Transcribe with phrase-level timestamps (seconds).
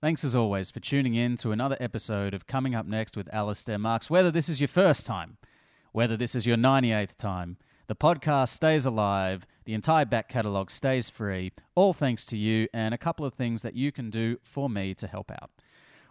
[0.00, 3.78] Thanks as always for tuning in to another episode of Coming Up Next with Alistair
[3.78, 4.08] Marks.
[4.08, 5.38] Whether this is your first time,
[5.90, 7.56] whether this is your 98th time,
[7.88, 12.94] the podcast stays alive, the entire back catalogue stays free, all thanks to you and
[12.94, 15.50] a couple of things that you can do for me to help out.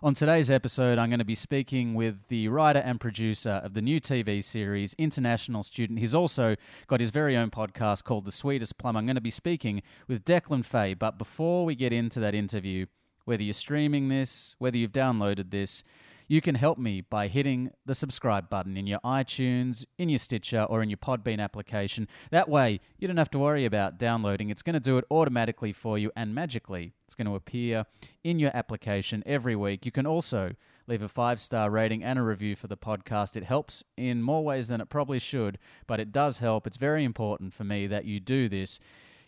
[0.04, 3.82] On today's episode, I'm going to be speaking with the writer and producer of the
[3.82, 6.00] new TV series, International Student.
[6.00, 6.58] He's also
[6.88, 8.98] got his very own podcast called The Sweetest Plum.
[8.98, 10.94] I'm going to be speaking with Declan Fay.
[10.94, 12.88] But before we get into that interview,
[13.28, 15.84] whether you're streaming this, whether you've downloaded this,
[16.30, 20.64] you can help me by hitting the subscribe button in your iTunes, in your Stitcher,
[20.64, 22.08] or in your Podbean application.
[22.32, 24.50] That way, you don't have to worry about downloading.
[24.50, 27.86] It's going to do it automatically for you, and magically, it's going to appear
[28.24, 29.86] in your application every week.
[29.86, 30.54] You can also
[30.88, 33.36] leave a five star rating and a review for the podcast.
[33.36, 36.66] It helps in more ways than it probably should, but it does help.
[36.66, 38.80] It's very important for me that you do this.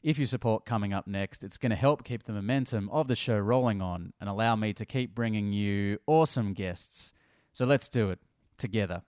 [0.01, 3.15] If you support coming up next, it's going to help keep the momentum of the
[3.15, 7.11] show rolling on and allow me to keep bringing you awesome guests.
[7.51, 8.19] So let's do it
[8.57, 9.01] together.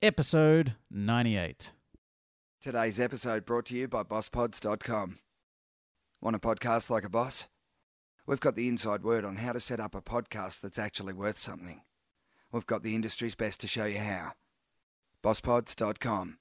[0.00, 1.72] Episode 98.
[2.60, 5.18] Today's episode brought to you by BossPods.com.
[6.20, 7.48] Want a podcast like a boss?
[8.26, 11.38] We've got the inside word on how to set up a podcast that's actually worth
[11.38, 11.82] something.
[12.52, 14.32] We've got the industry's best to show you how.
[15.24, 16.38] BossPods.com.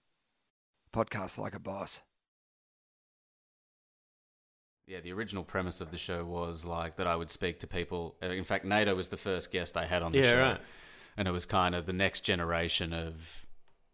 [0.93, 2.01] Podcast like a boss.
[4.87, 8.15] Yeah, the original premise of the show was like that I would speak to people.
[8.21, 10.61] uh, In fact, NATO was the first guest I had on the Yeah, show, right.
[11.17, 13.45] and it was kind of the next generation of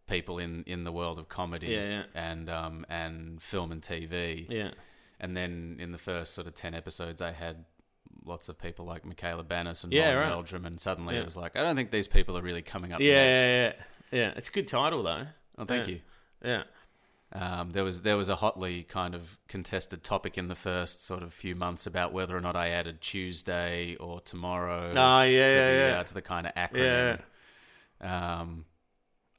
[0.08, 2.04] people in, in the world of comedy Yeah, yeah.
[2.14, 4.46] and um, and film and TV.
[4.50, 4.72] Yeah.
[5.20, 7.64] And then in the first sort of ten episodes, I had
[8.26, 10.30] lots of people like Michaela Banas and Yeah, Ron right.
[10.30, 13.00] Meldrum, and suddenly it was like, I don't think these people are really coming up.
[13.00, 13.44] Yeah, next.
[13.46, 13.74] yeah,
[14.12, 14.34] yeah, yeah.
[14.36, 15.28] It's a good title though.
[15.58, 15.94] Oh, thank Yeah.
[15.94, 16.00] you.
[16.44, 16.64] Yeah.
[17.34, 21.24] Um, there was there was a hotly kind of contested topic in the first sort
[21.24, 24.90] of few months about whether or not I added Tuesday or tomorrow.
[24.94, 26.00] Oh, yeah, to yeah, the, yeah.
[26.00, 27.20] Uh, to the kind of acronym.
[28.02, 28.66] Um,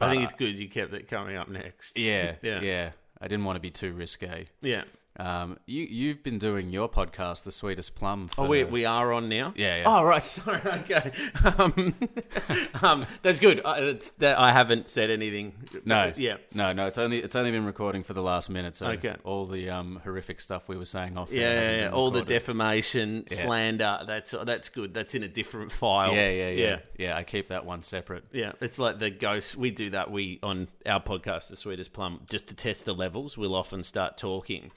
[0.00, 1.98] I think uh, it's good you kept it coming up next.
[1.98, 2.60] yeah, Yeah.
[2.60, 4.46] yeah, I didn't want to be too risque.
[4.62, 4.84] Yeah.
[5.18, 8.28] Um, you you've been doing your podcast, The Sweetest Plum.
[8.28, 9.52] For, Oh, we we are on now.
[9.56, 9.84] Yeah, yeah.
[9.86, 10.22] Oh, right.
[10.22, 10.58] Sorry.
[10.64, 11.12] Okay.
[11.58, 11.94] Um,
[12.82, 13.60] um, that's good.
[13.64, 15.52] I, it's, that, I haven't said anything.
[15.84, 16.36] no, Yeah.
[16.54, 16.86] no, no.
[16.86, 18.76] It's only it's only been recording for the last minute.
[18.76, 19.14] So Okay.
[19.24, 21.30] all the um, horrific stuff we were saying off.
[21.30, 23.36] Yeah, yeah, all the defamation, Yeah.
[23.36, 23.98] slander.
[24.06, 24.94] That's that's good.
[24.94, 26.14] That's in a different file.
[26.14, 26.78] Yeah, yeah, yeah, yeah.
[26.98, 27.16] yeah.
[27.16, 28.24] I keep that one separate.
[28.32, 29.56] Yeah, it's like the ghost.
[29.56, 30.10] We do that.
[30.10, 33.36] We on our podcast, The Sweetest Plum, just to test the levels.
[33.36, 34.70] We'll often start talking,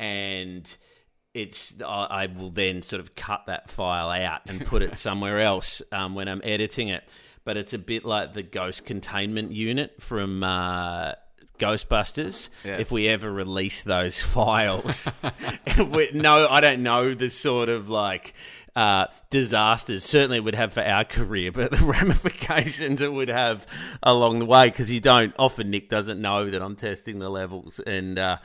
[0.00, 0.76] and
[1.34, 5.82] it's I, will then sort of cut that file out and put it somewhere else
[5.92, 7.04] um, when I'm editing it.
[7.44, 10.42] But it's a bit like the ghost containment unit from.
[10.42, 11.12] Uh,
[11.58, 12.48] Ghostbusters.
[12.64, 12.78] Yeah.
[12.78, 15.06] If we ever release those files,
[15.78, 18.32] we, no, I don't know the sort of like
[18.74, 20.02] uh, disasters.
[20.02, 23.66] Certainly, it would have for our career, but the ramifications it would have
[24.02, 25.70] along the way because you don't often.
[25.70, 28.38] Nick doesn't know that I'm testing the levels, and uh,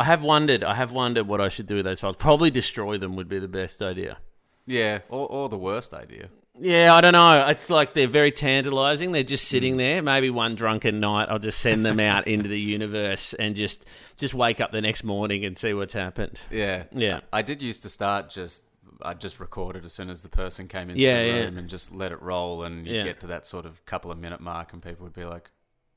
[0.00, 0.62] I have wondered.
[0.64, 2.16] I have wondered what I should do with those files.
[2.16, 4.18] Probably destroy them would be the best idea.
[4.66, 6.28] Yeah, or, or the worst idea.
[6.58, 7.46] Yeah, I don't know.
[7.48, 9.12] It's like they're very tantalizing.
[9.12, 9.54] They're just Hmm.
[9.56, 10.02] sitting there.
[10.02, 14.34] Maybe one drunken night, I'll just send them out into the universe and just just
[14.34, 16.40] wake up the next morning and see what's happened.
[16.50, 17.20] Yeah, Yeah.
[17.32, 18.64] I, I did used to start just.
[19.02, 21.34] I just recorded as soon as the person came into Yeah, the yeah.
[21.44, 23.04] room and just let it roll, and you Yeah.
[23.04, 25.50] get to that sort of couple of minute mark, and people would be like,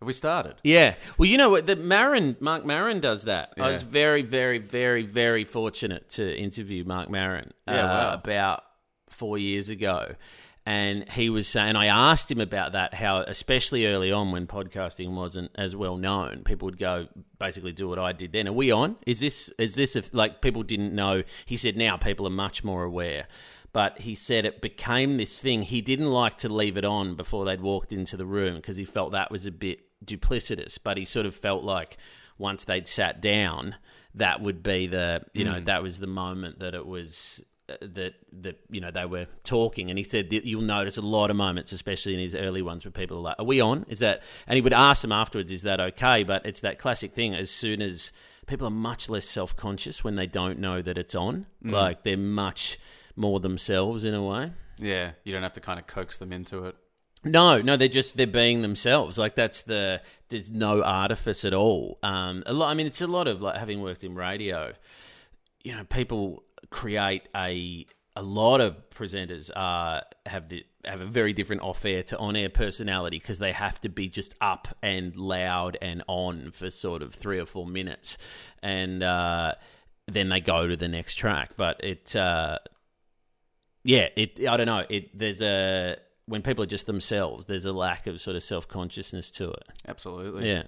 [0.04, 0.96] "Have we started?" Yeah.
[1.18, 1.66] Well, you know what?
[1.66, 3.54] The Maron, Marc Maron does that.
[3.58, 3.68] I Yeah.
[3.70, 8.14] was very, very, very, very fortunate to interview Marc Maron Yeah, uh, wow.
[8.14, 8.64] about
[9.10, 10.16] four years ago.
[10.66, 15.14] And he was saying, I asked him about that, how, especially early on when podcasting
[15.14, 18.48] wasn't as well known, people would go basically do what I did then.
[18.48, 18.96] Are we on?
[19.06, 21.24] Is this, is this, a, like, people didn't know?
[21.46, 23.28] He said, now people are much more aware.
[23.74, 25.64] But he said it became this thing.
[25.64, 28.86] He didn't like to leave it on before they'd walked into the room because he
[28.86, 30.78] felt that was a bit duplicitous.
[30.84, 31.98] But he sort of felt like
[32.38, 33.76] once they'd sat down,
[34.16, 38.16] that would be the, you know, that was the moment that it was uh, that
[38.42, 39.90] that you know they were talking.
[39.90, 42.84] And he said that you'll notice a lot of moments especially in his early ones
[42.84, 43.86] where people are like are we on?
[43.88, 46.24] Is that and he would ask them afterwards is that okay?
[46.24, 48.12] But it's that classic thing as soon as
[48.48, 52.78] people are much less self-conscious when they don't know that it's on like they're much
[53.16, 54.52] more themselves in a way.
[54.78, 56.76] Yeah, you don't have to kind of coax them into it.
[57.24, 59.18] No, no, they're just they're being themselves.
[59.18, 62.00] Like that's the there's no artifice at all.
[62.04, 62.70] Um, a lot.
[62.70, 64.74] I mean, it's a lot of like having worked in radio.
[65.64, 67.86] You know, people create a
[68.16, 72.36] a lot of presenters uh, have the have a very different off air to on
[72.36, 77.02] air personality because they have to be just up and loud and on for sort
[77.02, 78.18] of three or four minutes,
[78.62, 79.54] and uh,
[80.08, 81.52] then they go to the next track.
[81.56, 82.16] But it.
[82.16, 82.60] Uh,
[83.86, 84.48] yeah, it.
[84.48, 84.86] I don't know.
[84.90, 88.68] It there's a when people are just themselves, there's a lack of sort of self
[88.68, 89.64] consciousness to it.
[89.88, 90.50] Absolutely.
[90.50, 90.64] Yeah.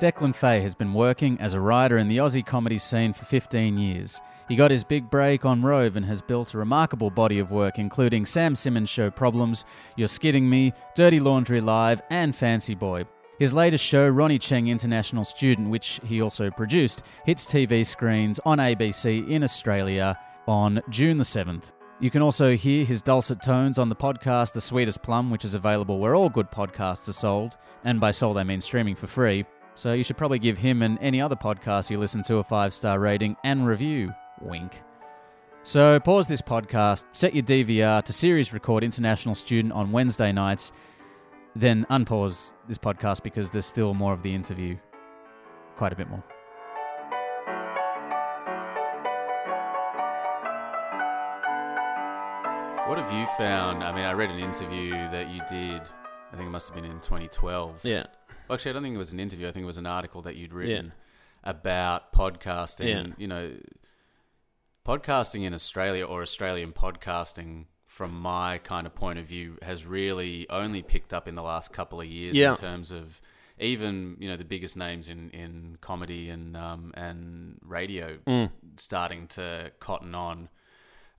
[0.00, 3.76] Declan Fay has been working as a writer in the Aussie comedy scene for 15
[3.76, 4.18] years.
[4.48, 7.78] He got his big break on Rove and has built a remarkable body of work,
[7.78, 9.66] including Sam Simmons Show Problems,
[9.96, 13.04] You're Skidding Me, Dirty Laundry Live, and Fancy Boy.
[13.40, 18.58] His latest show, Ronny Chieng International Student, which he also produced, hits TV screens on
[18.58, 20.14] ABC in Australia
[20.46, 21.72] on June the 7th.
[22.00, 25.54] You can also hear his dulcet tones on the podcast The Sweetest Plum, which is
[25.54, 27.56] available where all good podcasts are sold.
[27.82, 29.46] And by sold, I mean streaming for free.
[29.74, 32.74] So you should probably give him and any other podcast you listen to a five
[32.74, 34.12] star rating and review.
[34.42, 34.82] Wink.
[35.62, 40.72] So pause this podcast, set your DVR to series record International Student on Wednesday nights,
[41.56, 44.76] then unpause this podcast because there's still more of the interview.
[45.76, 46.22] Quite a bit more.
[52.86, 53.84] What have you found?
[53.84, 55.80] I mean, I read an interview that you did.
[56.32, 57.84] I think it must have been in 2012.
[57.84, 58.06] Yeah.
[58.48, 59.46] Well, actually, I don't think it was an interview.
[59.46, 61.50] I think it was an article that you'd written Yeah.
[61.50, 63.08] about podcasting.
[63.08, 63.14] Yeah.
[63.16, 63.56] You know,
[64.84, 70.48] podcasting in Australia or Australian podcasting, from my kind of point of view, has really
[70.48, 72.50] only picked up in the last couple of years Yeah.
[72.50, 73.20] in terms of
[73.58, 78.50] even you know the biggest names in, in comedy and um, and radio Mm.
[78.76, 80.48] starting to cotton on.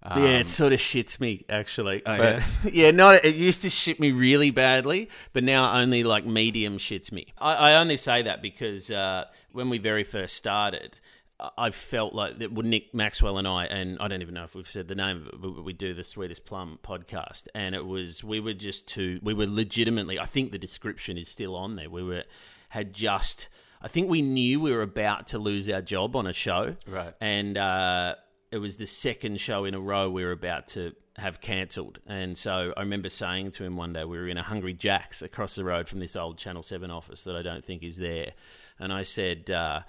[0.04, 2.02] yeah, Um, it sort of shits me actually.
[2.06, 2.18] Oh,
[2.64, 6.78] But- yeah, not it used to shit me really badly, but now only like medium
[6.80, 7.34] shits me.
[7.38, 11.00] I, I only say that because uh, when we very first started,
[11.58, 14.56] I- felt like that well, Nick Maxwell and I, and I don't even know if
[14.56, 17.86] we've said the name of it, but we do the Sweetest Plum podcast, and it
[17.86, 20.20] was we were just two, we were legitimately.
[20.20, 21.90] I think the description is still on there.
[21.90, 22.24] We were
[22.70, 23.50] had just.
[23.82, 27.14] I think we knew we were about to lose our job on a show, Right.
[27.20, 28.16] and uh,
[28.52, 32.00] it was the second show in a row we were about to have cancelled.
[32.08, 35.22] And so I remember saying to him one day, we were in a Hungry Jack's
[35.22, 38.32] across the road from this old Channel 7 office that I don't think is there.
[38.80, 39.82] And I said, uh,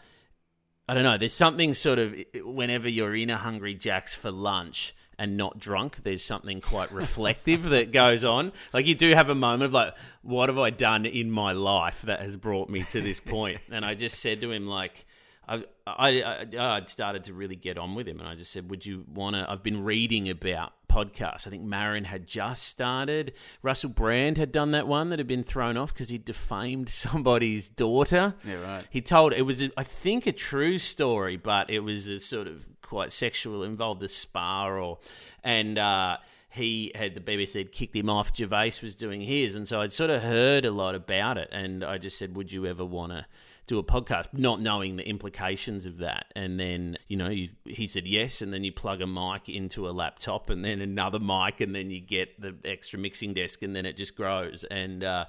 [0.92, 4.94] I don't know, there's something sort of, whenever you're in a Hungry Jack's for lunch,
[5.18, 8.52] and not drunk, there's something quite reflective that goes on.
[8.74, 12.02] Like you do have a moment of like, what have I done in my life
[12.02, 13.60] that has brought me to this point?
[13.70, 15.06] And I just said to him like,
[15.48, 18.70] I, I, I, I'd started to really get on with him, and I just said,
[18.70, 21.46] "Would you want to?" I've been reading about podcasts.
[21.46, 23.32] I think Maron had just started.
[23.62, 27.68] Russell Brand had done that one that had been thrown off because he defamed somebody's
[27.68, 28.34] daughter.
[28.44, 28.84] Yeah, right.
[28.90, 32.46] He told it was, a, I think, a true story, but it was a sort
[32.46, 34.98] of quite sexual, involved a spa or,
[35.42, 36.18] and uh,
[36.50, 38.36] he had the BBC had kicked him off.
[38.36, 41.82] Gervais was doing his, and so I'd sort of heard a lot about it, and
[41.82, 43.24] I just said, "Would you ever want to?"
[43.66, 46.26] Do a podcast, not knowing the implications of that.
[46.34, 49.88] And then, you know, you, he said yes, and then you plug a mic into
[49.88, 53.74] a laptop, and then another mic, and then you get the extra mixing desk, and
[53.74, 54.64] then it just grows.
[54.64, 55.26] And uh,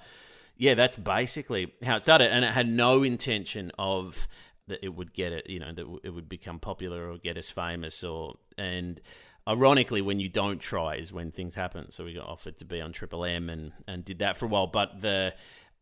[0.58, 2.32] yeah, that's basically how it started.
[2.32, 4.28] And it had no intention of
[4.68, 7.50] that it would get it, you know, that it would become popular or get us
[7.50, 9.00] famous, or and.
[9.46, 11.92] Ironically, when you don't try is when things happen.
[11.92, 14.48] So we got offered to be on Triple M and, and did that for a
[14.48, 14.68] while.
[14.68, 15.34] But the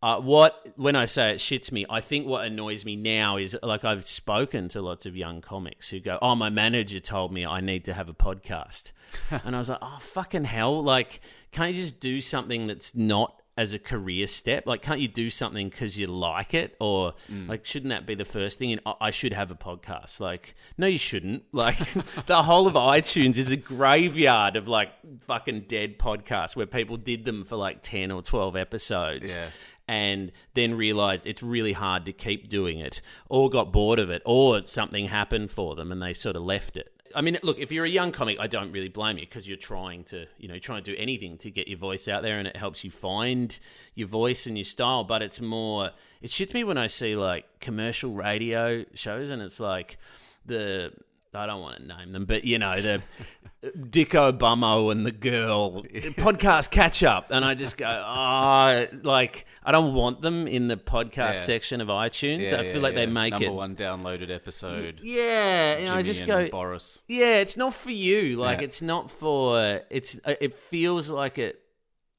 [0.04, 3.56] uh, what when I say it shits me, I think what annoys me now is
[3.62, 7.46] like I've spoken to lots of young comics who go, "Oh, my manager told me
[7.46, 8.92] I need to have a podcast,"
[9.32, 10.82] and I was like, "Oh, fucking hell!
[10.84, 14.66] Like, can't you just do something that's not as a career step?
[14.66, 18.26] Like, can't you do something because you like it, or like, shouldn't that be the
[18.26, 18.72] first thing?
[18.72, 20.20] And I- I should have a podcast.
[20.20, 21.44] Like, no, you shouldn't.
[21.52, 21.78] Like,
[22.26, 24.92] the whole of iTunes is a graveyard of like
[25.28, 29.48] fucking dead podcasts where people did them for like ten or twelve episodes Yeah.
[29.92, 34.22] And then realized it's really hard to keep doing it, or got bored of it,
[34.26, 36.94] or something happened for them and they sort of left it.
[37.14, 39.58] I mean, look, if you're a young comic, I don't really blame you because you're
[39.58, 42.48] trying to, you know, trying to do anything to get your voice out there and
[42.48, 43.60] it helps you find
[43.94, 45.04] your voice and your style.
[45.04, 45.90] But it's more,
[46.22, 49.98] it shits me when I see like commercial radio shows and it's like
[50.46, 50.94] the,
[51.34, 53.02] I don't want to name them, but you know, the
[53.64, 57.28] Dicko Bummo and the girl podcast catch up.
[57.30, 61.34] And I just go, oh, like, I don't want them in the podcast Yeah.
[61.36, 62.52] section of iTunes.
[62.52, 63.54] Yeah, I yeah, feel like they make number it.
[63.54, 65.00] one downloaded episode.
[65.02, 67.00] Yeah, and I just and go, Boris.
[67.08, 68.36] yeah, it's not for you.
[68.36, 68.66] Like, Yeah.
[68.66, 69.82] it's not for.
[69.90, 70.20] It's.
[70.26, 71.60] uh, It feels like it.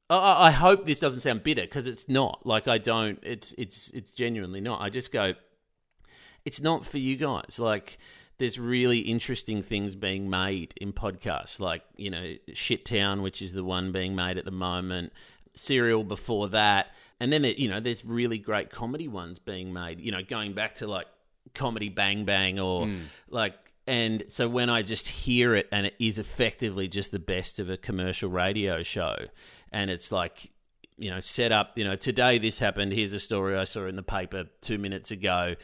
[0.09, 2.47] I- I I hope this doesn't sound bitter because it's not.
[2.47, 3.19] Like, I don't.
[3.23, 3.53] It's.
[3.59, 3.91] It's.
[3.91, 4.81] It's genuinely not.
[4.81, 5.35] I just go.
[6.47, 7.59] It's not for you guys.
[7.59, 7.99] Like,
[8.39, 11.61] there's really interesting things being made in podcasts.
[11.61, 15.13] Like, you know, Shit Town, which is the one being made at the moment.
[15.55, 16.89] Serial before that.
[17.21, 20.01] and then there, you know, there's really great comedy ones being made.
[20.01, 21.07] You know, going back to like
[21.55, 22.97] comedy Bang Bang or hmm.
[23.29, 23.55] like.
[23.85, 27.69] And so when I just hear it and it is effectively just the best of
[27.69, 29.17] a commercial radio show,
[29.73, 30.53] and it's like
[31.03, 32.93] you know, set up, you know, today this happened.
[32.93, 35.57] Here's a story I saw in the paper two minutes ago.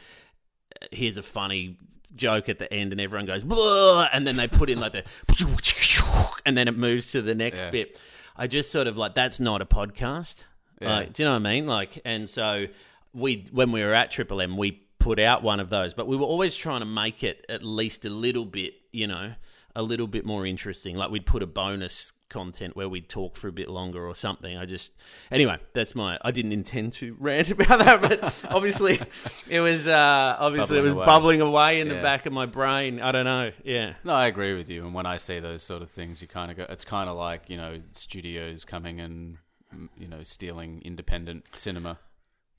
[0.91, 1.77] Here's a funny
[2.15, 4.09] joke at the end, and everyone goes, Blah!
[4.13, 5.03] and then they put in like the,
[6.45, 7.69] and then it moves to the next Yeah.
[7.69, 7.99] bit.
[8.35, 10.43] I just sort of like, that's not a podcast.
[10.81, 10.95] Yeah.
[10.97, 11.67] Like, do you know what I mean?
[11.67, 12.67] Like, and so
[13.13, 16.15] we, when we were at Triple M, we put out one of those, but we
[16.15, 19.33] were always trying to make it at least a little bit, you know,
[19.75, 20.95] a little bit more interesting.
[20.95, 24.57] Like we'd put a bonus content where we'd talk for a bit longer or something.
[24.57, 24.91] I just,
[25.31, 26.17] anyway, that's my.
[26.21, 28.99] I didn't intend to rant about that, but obviously
[29.49, 29.87] it was.
[29.87, 31.05] uh Obviously it was away.
[31.05, 33.01] bubbling away in the back of my brain.
[33.01, 33.51] I don't know.
[33.63, 33.93] Yeah.
[34.03, 34.85] No, I agree with you.
[34.85, 36.65] And when I see those sort of things, you kind of go.
[36.69, 39.37] It's kind of like you know studios coming and
[39.75, 41.99] mm, you know stealing independent cinema.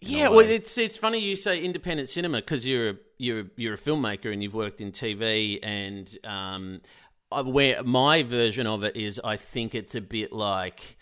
[0.03, 3.79] Yeah, well, it's it's funny you say independent cinema because you're a, you're you're a
[3.79, 6.81] filmmaker and you've worked in TV and um,
[7.32, 10.96] Uh, where my version of it is, I think it's a bit like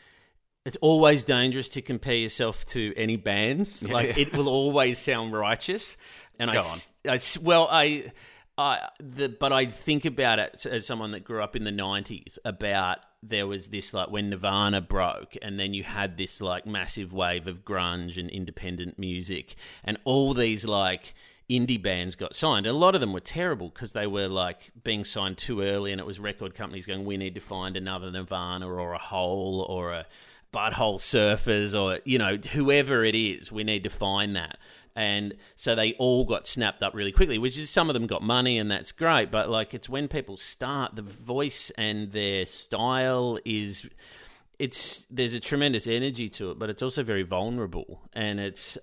[0.67, 3.83] it's always dangerous to compare yourself to any bands.
[3.83, 4.23] like yeah.
[4.23, 5.97] it will always sound righteous,
[6.39, 6.67] and I, Go
[7.07, 8.13] I s- well I.
[8.61, 12.39] I, the, but I think about it as someone that grew up in the 90s
[12.45, 17.13] about there was this like when Nirvana broke and then you had this like massive
[17.13, 19.55] wave of grunge and independent music
[19.85, 21.15] and all these like
[21.51, 22.67] indie bands got signed.
[22.67, 25.93] And a lot of them were terrible because they were like being signed too early
[25.93, 29.65] and it was record companies going, we need to find another Nirvana or a Hole
[29.69, 30.07] or a
[30.53, 34.59] Butthole Surfers or, you know, whoever it is, we need to find that.
[34.95, 38.21] And so they all got snapped up really quickly, which is some of them got
[38.21, 39.31] money and that's great.
[39.31, 43.89] But like it's when people start, the voice and their style is
[44.59, 48.03] it's there's a tremendous energy to it, but it's also very vulnerable.
[48.13, 48.77] And it's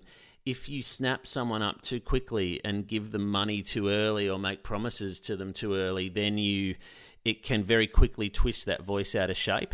[0.45, 4.63] if you snap someone up too quickly and give them money too early or make
[4.63, 6.75] promises to them too early, then you
[7.23, 9.73] it can very quickly twist that voice out of shape.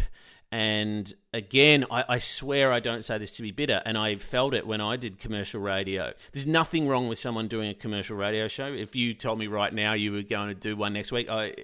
[0.54, 4.54] And again, I, I swear I don't say this to be bitter, and I felt
[4.54, 6.14] it when I did commercial radio.
[6.32, 8.68] There's nothing wrong with someone doing a commercial radio show.
[8.68, 11.56] If you told me right now you were going to do one next week, I,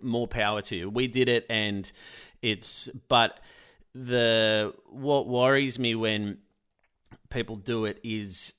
[0.00, 0.88] more power to you.
[0.88, 1.90] We did it, and
[2.40, 3.40] it's but
[3.94, 6.38] the what worries me when
[7.32, 8.52] people do it is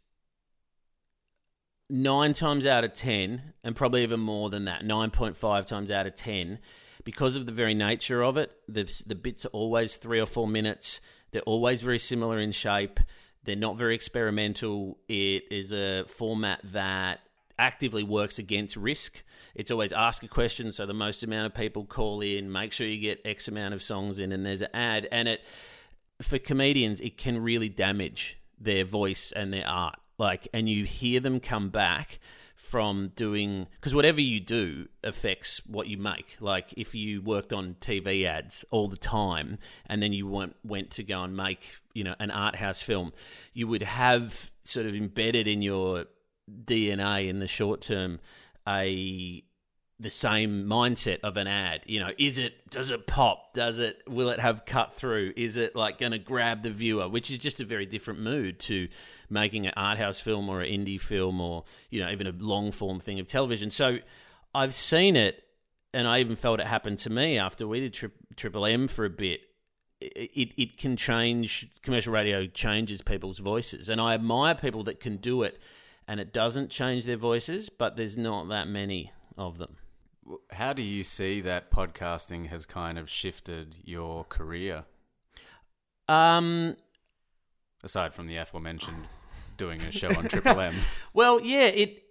[1.90, 5.92] nine times out of ten, and probably even more than that, nine point five times
[5.92, 6.60] out of ten,
[7.04, 10.48] because of the very nature of it, the the bits are always three or four
[10.48, 11.02] minutes.
[11.32, 13.00] They're always very similar in shape.
[13.44, 14.98] They're not very experimental.
[15.10, 17.20] It is a format that
[17.60, 19.24] actively works against risk.
[19.54, 22.52] It's always ask a question, so the most amount of people call in.
[22.52, 25.08] Make sure you get X amount of songs in, and there's an ad.
[25.12, 25.42] And it
[26.22, 29.96] for comedians, it can really damage their voice and their art.
[30.18, 32.20] Like, and you hear them come back
[32.56, 36.38] from doing because whatever you do affects what you make.
[36.40, 40.92] Like, if you worked on TV ads all the time and then you went went
[40.92, 43.12] to go and make you know an art house film,
[43.54, 46.06] you would have sort of embedded in your
[46.66, 48.20] DNA in the short term
[48.68, 49.44] a
[50.04, 51.82] the same mindset of an ad.
[51.88, 53.54] You know, is it does it pop?
[53.54, 55.34] Does it will it have cut through?
[55.36, 57.10] Is it like going to grab the viewer?
[57.10, 58.90] Which is just a very different mood to
[59.30, 62.72] making an art house film or an indie film or you know even a long
[62.72, 63.72] form thing of television.
[63.72, 64.00] So
[64.54, 65.44] I've seen it,
[65.94, 69.06] and I even felt it happen to me after we did tri- Triple M for
[69.06, 69.42] a bit.
[70.02, 75.00] It, it it can change commercial radio changes people's voices, and I admire people that
[75.00, 75.60] can do it,
[76.08, 77.70] and it doesn't change their voices.
[77.70, 79.78] But there's not that many of them.
[80.52, 84.86] How do you see that podcasting has kind of shifted your career,
[86.08, 86.78] Um,
[87.84, 89.08] aside from the aforementioned
[89.58, 90.76] doing a show on Triple M?
[91.14, 92.04] Well, yeah, it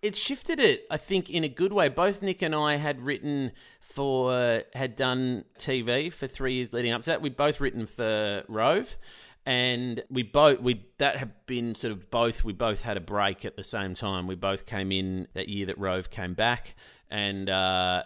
[0.00, 0.86] it shifted it.
[0.90, 1.88] I think in a good way.
[1.88, 7.02] Both Nick and I had written for had done TV for three years leading up
[7.02, 7.22] to that.
[7.22, 8.96] We'd both written for Rove,
[9.44, 12.44] and we both we that had been sort of both.
[12.44, 14.26] We both had a break at the same time.
[14.28, 16.76] We both came in that year that Rove came back,
[17.10, 17.48] and.
[17.48, 18.04] uh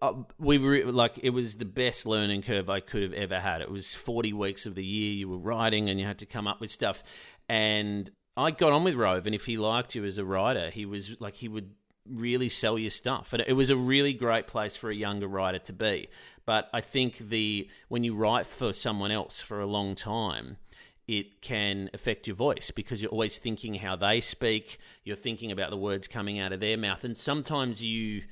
[0.00, 3.60] uh, we were like it was the best learning curve I could have ever had.
[3.60, 6.46] It was 40 weeks of the year you were writing and you had to come
[6.46, 7.02] up with stuff.
[7.48, 10.86] And I got on with Rove and if he liked you as a writer, he
[10.86, 11.70] was like he would
[12.08, 13.32] really sell your stuff.
[13.32, 16.08] And it was a really great place for a younger writer to be.
[16.46, 20.58] But I think the when you write for someone else for a long time,
[21.06, 25.70] it can affect your voice because you're always thinking how they speak, you're thinking about
[25.70, 28.22] the words coming out of their mouth and sometimes you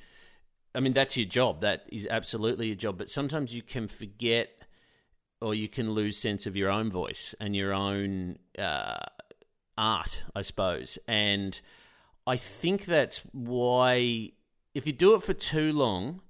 [0.75, 1.61] I mean, that's your job.
[1.61, 2.97] That is absolutely your job.
[2.97, 4.49] But sometimes you can forget
[5.41, 8.97] or you can lose sense of your own voice and your own uh,
[9.77, 10.97] art, I suppose.
[11.07, 11.59] And
[12.25, 14.31] I think that's why
[14.73, 16.21] if you do it for too long,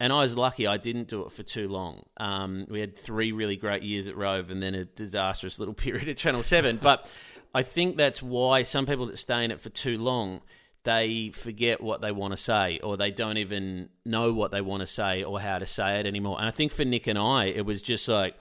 [0.00, 2.04] and I was lucky I didn't do it for too long.
[2.18, 6.08] Um, we had three really great years at Rove and then a disastrous little period
[6.08, 6.78] at Channel 7.
[6.82, 7.08] but
[7.54, 10.42] I think that's why some people that stay in it for too long,
[10.84, 14.80] they forget what they want to say or they don't even know what they want
[14.80, 16.38] to say or how to say it anymore.
[16.38, 18.36] And I think for Nick and I, it was just like,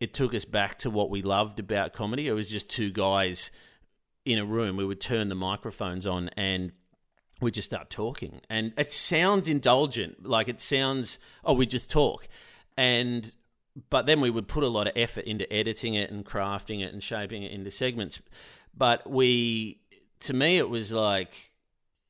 [0.00, 2.28] it took us back to what we loved about comedy.
[2.28, 3.50] It was just two guys
[4.24, 4.76] in a room.
[4.76, 6.72] We would turn the microphones on and
[7.42, 8.40] we just start talking.
[8.48, 12.28] And it sounds indulgent, like it sounds, oh, we just talk.
[12.76, 13.34] And
[13.88, 16.92] but then we would put a lot of effort into editing it and crafting it
[16.92, 18.20] and shaping it into segments.
[18.76, 19.80] But we,
[20.20, 21.52] to me, it was like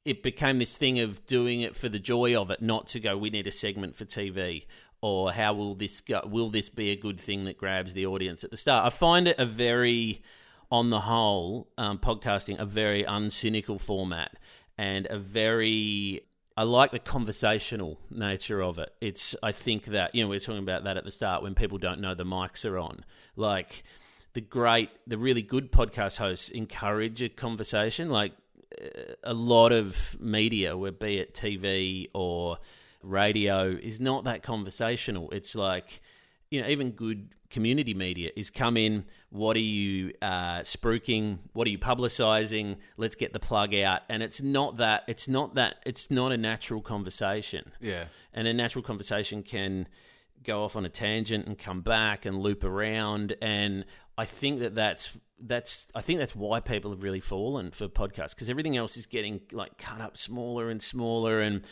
[0.04, 3.16] it became this thing of doing it for the joy of it, not to go.
[3.16, 4.66] We need a segment for TV,
[5.00, 6.22] or how will this go?
[6.28, 8.84] Will this be a good thing that grabs the audience at the start?
[8.84, 10.22] I find it a very,
[10.70, 14.36] on the whole, um, podcasting a very uncynical format
[14.78, 16.22] and a very
[16.56, 18.92] I like the conversational nature of it.
[19.00, 21.54] It's I think that you know we are talking about that at the start when
[21.54, 23.04] people don't know the mics are on.
[23.36, 23.84] Like
[24.34, 28.10] the great, the really good podcast hosts encourage a conversation.
[28.10, 28.32] Like
[29.22, 32.58] a lot of media, where be it TV or
[33.02, 35.30] radio, is not that conversational.
[35.30, 36.02] It's like
[36.50, 39.04] you know even good community media is come in.
[39.30, 41.38] What are you uh, spruiking?
[41.52, 42.78] What are you publicizing?
[42.96, 44.00] Let's get the plug out.
[44.08, 45.04] And it's not that.
[45.06, 45.76] It's not that.
[45.86, 47.70] It's not a natural conversation.
[47.80, 48.06] Yeah.
[48.32, 49.86] And a natural conversation can
[50.42, 53.36] go off on a tangent and come back and loop around.
[53.40, 53.84] And
[54.18, 58.30] I think that that's that's I think that's why people have really fallen for podcasts
[58.30, 61.62] because everything else is getting like cut up smaller and smaller and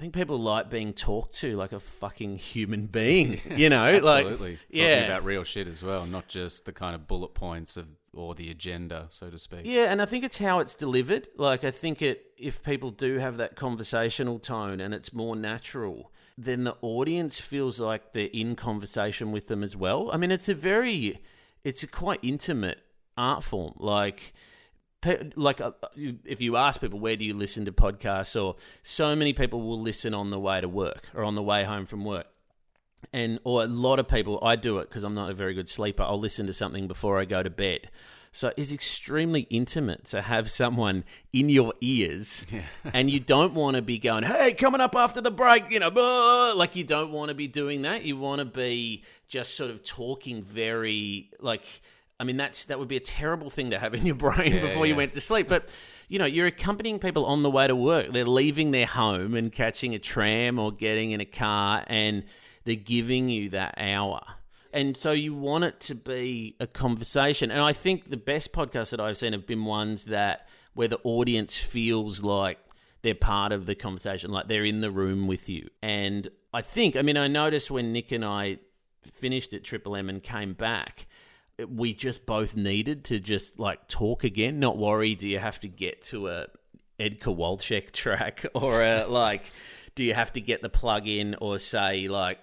[0.00, 3.84] I think people like being talked to like a fucking human being, you know?
[3.84, 4.52] Absolutely.
[4.52, 5.04] Like, Talking yeah.
[5.04, 8.50] about real shit as well, not just the kind of bullet points of or the
[8.50, 9.60] agenda, so to speak.
[9.64, 11.28] Yeah, and I think it's how it's delivered.
[11.36, 16.10] Like I think it if people do have that conversational tone and it's more natural,
[16.38, 20.08] then the audience feels like they're in conversation with them as well.
[20.14, 21.20] I mean, it's a very
[21.62, 22.78] it's a quite intimate
[23.18, 23.74] art form.
[23.76, 24.32] Like
[25.36, 29.32] like uh, if you ask people where do you listen to podcasts or so many
[29.32, 32.26] people will listen on the way to work or on the way home from work.
[33.14, 35.70] And or a lot of people i do it because i'm not a very good
[35.70, 37.90] sleeper i'll listen to something before i go to bed.
[38.32, 42.62] So it's extremely intimate to have someone in your ears yeah.
[42.92, 46.52] and you don't want to be going hey coming up after the break you know
[46.54, 48.04] like you don't want to be doing that.
[48.04, 51.80] You want to be just sort of talking very like
[52.20, 54.60] I mean, that's that would be a terrible thing to have in your brain yeah,
[54.60, 54.90] before yeah.
[54.90, 55.48] you went to sleep.
[55.48, 55.70] But
[56.08, 58.12] you know, you're accompanying people on the way to work.
[58.12, 62.24] They're leaving their home and catching a tram or getting in a car, and
[62.64, 64.20] they're giving you that hour.
[64.72, 67.50] And so you want it to be a conversation.
[67.50, 71.00] And I think the best podcasts that I've seen have been ones that where the
[71.02, 72.58] audience feels like
[73.02, 75.70] they're part of the conversation, like they're in the room with you.
[75.82, 78.58] And I think, I mean, I noticed when Nick and I
[79.10, 81.06] finished at Triple M and came back
[81.68, 85.14] we just both needed to just like talk again, not worry.
[85.14, 86.46] Do you have to get to a
[86.98, 89.50] Ed Kowalczyk track or a, like,
[89.94, 92.38] do you have to get the plug in or say like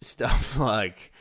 [0.00, 1.12] stuff like,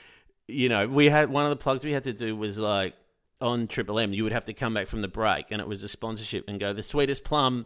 [0.47, 2.93] you know, we had one of the plugs we had to do was like
[3.39, 5.83] on Triple M, you would have to come back from the break and it was
[5.83, 7.65] a sponsorship and go, the sweetest plum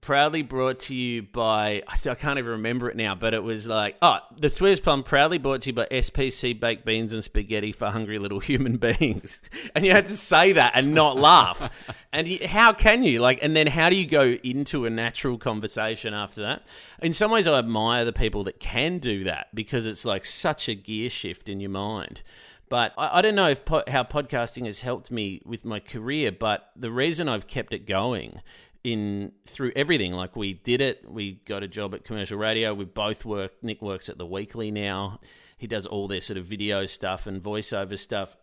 [0.00, 3.96] proudly brought to you by I can't even remember it now, but it was like
[4.00, 7.90] oh the Swiss Plum proudly brought to you by SPC baked beans and spaghetti for
[7.90, 9.42] hungry little human beings,
[9.74, 11.70] and you had to say that and not laugh.
[12.12, 13.38] and you, how can you like?
[13.42, 16.66] And then how do you go into a natural conversation after that?
[17.02, 20.68] In some ways, I admire the people that can do that because it's like such
[20.68, 22.22] a gear shift in your mind.
[22.68, 26.32] But I, I don't know if po- how podcasting has helped me with my career,
[26.32, 28.40] but the reason I've kept it going
[28.84, 30.12] in through everything.
[30.12, 31.04] Like we did it.
[31.08, 32.74] We got a job at commercial radio.
[32.74, 33.52] We've both work.
[33.62, 35.20] Nick works at the Weekly now.
[35.56, 38.36] He does all their sort of video stuff and voiceover stuff.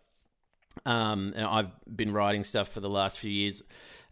[0.86, 3.62] Um, and I've been writing stuff for the last few years,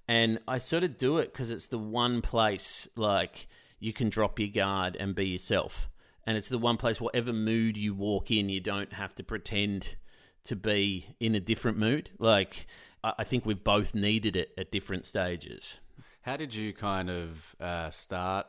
[0.07, 3.47] and I sort of do it because it's the one place like
[3.79, 5.89] you can drop your guard and be yourself.
[6.25, 9.95] And it's the one place, whatever mood you walk in, you don't have to pretend
[10.43, 12.09] to be in a different mood.
[12.19, 12.67] Like
[13.03, 15.79] I think we've both needed it at different stages.
[16.27, 18.47] How did you kind of uh, start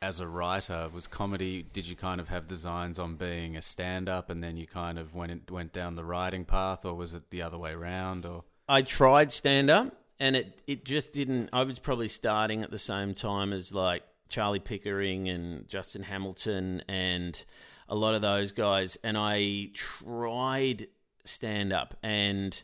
[0.00, 0.88] as a writer?
[0.94, 1.60] Was comedy?
[1.60, 5.12] Did you kind of have designs on being a stand-up, and then you kind of
[5.12, 8.24] went it went down the writing path, or was it the other way around?
[8.24, 11.50] Or I tried stand-up, and it it just didn't.
[11.52, 16.80] I was probably starting at the same time as like Charlie Pickering and Justin Hamilton,
[16.86, 17.44] and
[17.88, 20.86] a lot of those guys, and I tried
[21.24, 22.62] stand up and.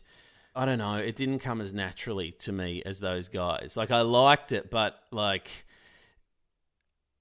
[0.53, 0.95] I don't know.
[0.95, 3.77] It didn't come as naturally to me as those guys.
[3.77, 5.65] Like I liked it, but like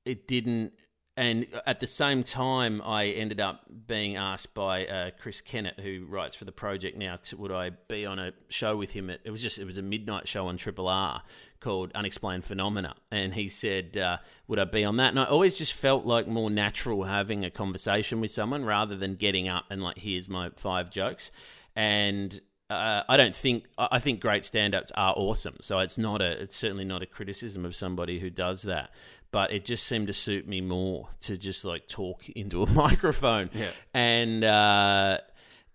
[0.04, 0.72] it didn't.
[1.16, 6.06] And at the same time, I ended up being asked by uh, Chris Kennett, who
[6.08, 9.10] writes for the project now, to, would I be on a show with him?
[9.10, 11.22] At, it was just it was a midnight show on Triple R
[11.60, 14.16] called Unexplained Phenomena, and he said, uh,
[14.48, 17.50] "Would I be on that?" And I always just felt like more natural having a
[17.50, 21.30] conversation with someone rather than getting up and like, "Here's my five jokes,"
[21.76, 22.40] and
[22.70, 25.56] uh, I don't think I think great stand-ups are awesome.
[25.60, 28.90] So it's not a it's certainly not a criticism of somebody who does that.
[29.32, 33.50] But it just seemed to suit me more to just like talk into a microphone.
[33.52, 33.70] Yeah.
[33.92, 35.18] And uh,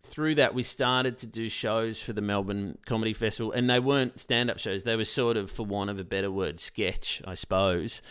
[0.04, 4.20] through that, we started to do shows for the Melbourne Comedy Festival, and they weren't
[4.20, 4.84] stand-up shows.
[4.84, 8.02] They were sort of, for want of a better word, sketch, I suppose.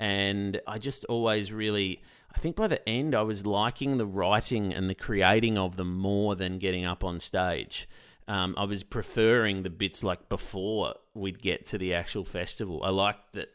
[0.00, 2.02] And I just always really.
[2.34, 5.96] I think by the end, I was liking the writing and the creating of them
[5.96, 7.88] more than getting up on stage.
[8.28, 12.82] Um, I was preferring the bits like before we'd get to the actual festival.
[12.84, 13.48] I liked that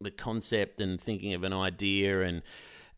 [0.00, 2.42] the concept and thinking of an idea, and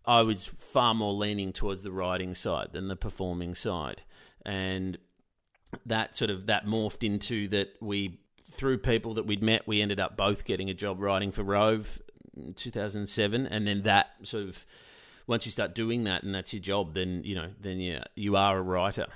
[0.06, 4.02] I was far more leaning towards the writing side than the performing side,
[4.44, 4.96] and
[5.84, 10.00] that sort of that morphed into that we through people that we'd met, we ended
[10.00, 12.00] up both getting a job writing for Rove
[12.34, 14.64] in 2007, and then that sort of
[15.26, 18.34] once you start doing that and that's your job, then you know then you you
[18.36, 19.06] are a writer,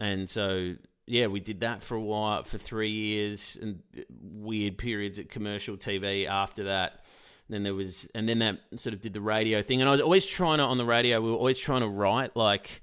[0.00, 0.74] and so
[1.10, 5.28] yeah, we did that for a while, for three years, and uh, weird periods at
[5.28, 7.04] commercial TV after that.
[7.48, 9.80] Then there was, and then that sort of did the radio thing.
[9.80, 12.36] And I was always trying to, on the radio, we were always trying to write
[12.36, 12.80] like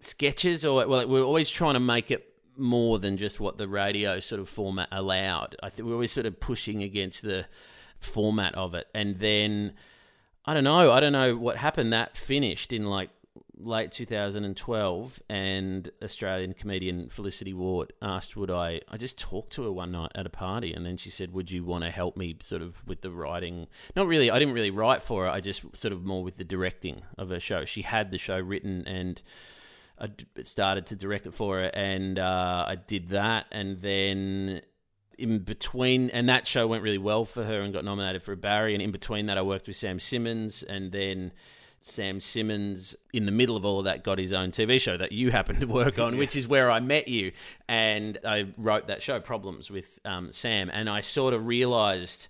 [0.00, 3.66] sketches or, well, we were always trying to make it more than just what the
[3.66, 5.56] radio sort of format allowed.
[5.62, 7.46] I think we were always sort of pushing against the
[7.98, 8.88] format of it.
[8.94, 9.72] And then,
[10.44, 11.94] I don't know, I don't know what happened.
[11.94, 13.08] That finished in like
[13.64, 19.72] late 2012 and Australian comedian Felicity Ward asked would I I just talked to her
[19.72, 20.72] one night at a party?
[20.72, 23.66] And then she said would you want to help me sort of with the writing?
[23.96, 26.44] Not really I didn't really write for her I just sort of more with the
[26.44, 27.64] directing of her show.
[27.64, 29.20] She had the show written and
[29.98, 30.10] I
[30.42, 34.62] started to direct it for her and uh, I did that and then
[35.18, 38.36] in between and that show went really well for her and got nominated for a
[38.36, 41.32] Barry and in between that I worked with Sam Simmons and then
[41.86, 45.12] Sam Simmons, in the middle of all of that, got his own TV show that
[45.12, 46.18] you happened to work on, yeah.
[46.18, 47.32] which is where I met you.
[47.68, 50.70] And I wrote that show, Problems, with um, Sam.
[50.72, 52.28] And I sort of realized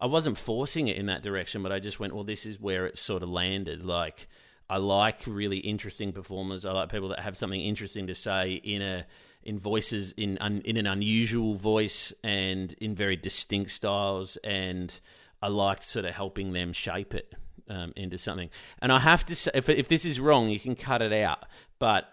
[0.00, 2.86] I wasn't forcing it in that direction, but I just went, well, this is where
[2.86, 3.84] it sort of landed.
[3.84, 4.28] Like,
[4.70, 6.64] I like really interesting performers.
[6.64, 9.06] I like people that have something interesting to say in a
[9.42, 14.36] in voices in un, in an unusual voice and in very distinct styles.
[14.44, 15.00] And
[15.42, 17.34] I liked sort of helping them shape it
[17.68, 18.50] um, into something.
[18.80, 21.44] And I have to say, if, if this is wrong, you can cut it out.
[21.78, 22.08] But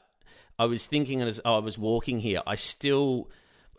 [0.58, 3.30] I was thinking as I was walking here, I still.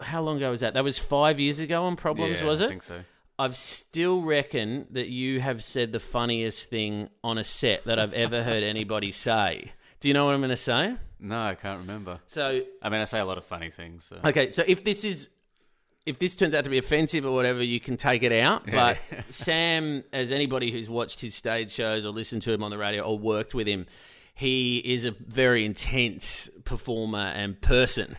[0.01, 0.75] How long ago was that?
[0.75, 2.65] That was five years ago on Problems, yeah, was it?
[2.65, 3.01] I think so.
[3.39, 8.13] I've still reckon that you have said the funniest thing on a set that I've
[8.13, 9.73] ever heard anybody say.
[10.01, 10.97] Do you know what I'm going to say?
[11.21, 12.19] No, I can't remember.
[12.27, 14.05] So, I mean, I say a lot of funny things.
[14.07, 14.19] So.
[14.25, 15.29] okay, so if this is
[16.05, 18.67] if this turns out to be offensive or whatever, you can take it out.
[18.71, 18.99] But
[19.31, 23.03] Sam, as anybody who's watched his stage shows or listened to him on the radio
[23.03, 23.87] or worked with him,
[24.35, 28.17] he is a very intense performer and person.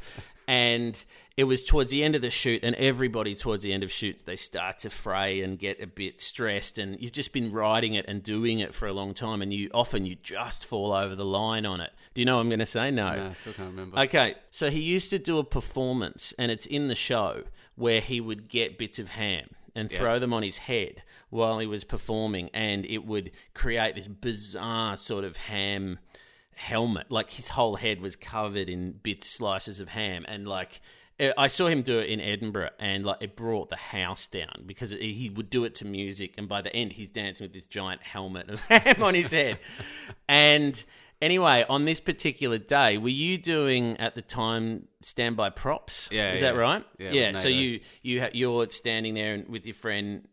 [0.47, 1.03] and
[1.35, 4.21] it was towards the end of the shoot, and everybody towards the end of shoots,
[4.21, 6.77] they start to fray and get a bit stressed.
[6.77, 9.71] And you've just been riding it and doing it for a long time, and you
[9.73, 11.89] often you just fall over the line on it.
[12.13, 12.91] Do you know what I'm going to say?
[12.91, 13.09] No.
[13.15, 13.97] No, I still can't remember.
[14.01, 17.43] Okay, so he used to do a performance, and it's in the show
[17.75, 19.97] where he would get bits of ham and Yeah.
[19.97, 24.95] throw them on his head while he was performing, and it would create this bizarre
[24.97, 25.99] sort of ham
[26.55, 27.09] helmet.
[27.09, 30.81] Like his whole head was covered in bits, slices of ham, and like.
[31.19, 34.63] uh, I saw him do it in Edinburgh, and like it brought the house down
[34.65, 37.67] because he would do it to music, and by the end, he's dancing with this
[37.67, 39.57] giant helmet of ham on his head.
[40.27, 40.83] And
[41.21, 46.09] anyway, on this particular day, were you doing at the time standby props?
[46.11, 46.51] Yeah, is yeah.
[46.51, 46.85] that right?
[46.97, 47.33] Yeah, yeah.
[47.35, 50.27] So you you ha- you're standing there and- with your friend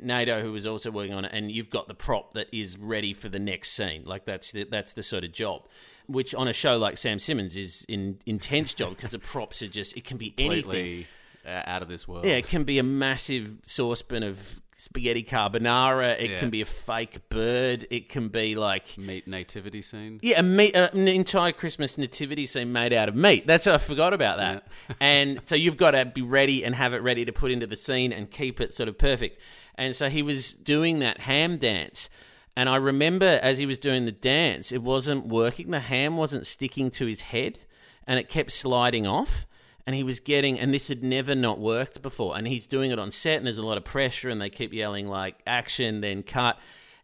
[0.00, 3.14] NATO, who was also working on it, and you've got the prop that is ready
[3.14, 4.04] for the next scene.
[4.04, 5.66] Like that's the, that's the sort of job.
[6.06, 9.68] Which on a show like Sam Simmons is an intense job because the props are
[9.68, 10.62] just it can be anything.
[10.62, 11.06] Completely
[11.46, 12.24] uh, out of this world.
[12.24, 16.20] Yeah, it can be a massive saucepan of spaghetti carbonara.
[16.20, 16.38] It Yeah.
[16.38, 17.86] can be a fake bird.
[17.90, 20.18] It can be like Meat nativity scene.
[20.22, 23.46] yeah, a meat, uh, an entire Christmas nativity scene made out of meat.
[23.46, 24.66] That's I forgot about that.
[25.00, 27.76] and so you've got to be ready and have it ready to put into the
[27.76, 29.38] scene and keep it sort of perfect.
[29.74, 32.08] And so he was doing that ham dance,
[32.54, 35.70] And I remember as he was doing the dance, it wasn't working.
[35.70, 37.60] The ham wasn't sticking to his head
[38.06, 39.46] and it kept sliding off.
[39.86, 42.36] And he was getting, and this had never not worked before.
[42.36, 44.72] And he's doing it on set, and there's a lot of pressure, and they keep
[44.72, 46.56] yelling like action, then cut.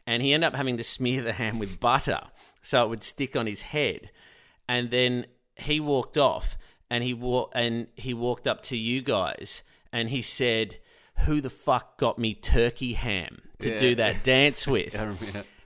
[0.06, 2.20] And he ended up having to smear the ham with butter
[2.62, 4.10] so it would stick on his head.
[4.68, 6.56] And then he walked off,
[6.88, 9.62] and he wa- and he walked up to you guys,
[9.92, 10.76] and he said,
[11.26, 13.78] "Who the fuck got me turkey ham to Yeah.
[13.78, 14.94] do that dance with?"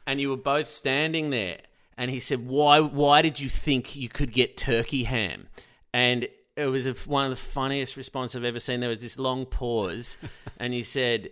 [0.06, 1.58] And you were both standing there
[1.96, 5.46] and he said why why did you think you could get turkey ham
[5.92, 9.18] and it was a, one of the funniest responses i've ever seen there was this
[9.18, 10.16] long pause
[10.58, 11.30] and you said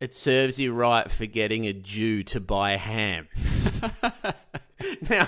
[0.00, 3.28] it serves you right for getting a jew to buy ham
[5.10, 5.26] now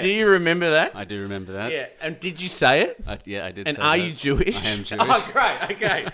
[0.00, 1.72] do you remember that I do remember that.
[1.72, 3.66] yeah and did you say it I, yeah, I did.
[3.68, 4.04] and are that.
[4.04, 4.56] you Jewish?
[4.56, 5.00] I am oh, Jewish.
[5.00, 5.76] Oh, great.
[5.76, 6.06] Okay.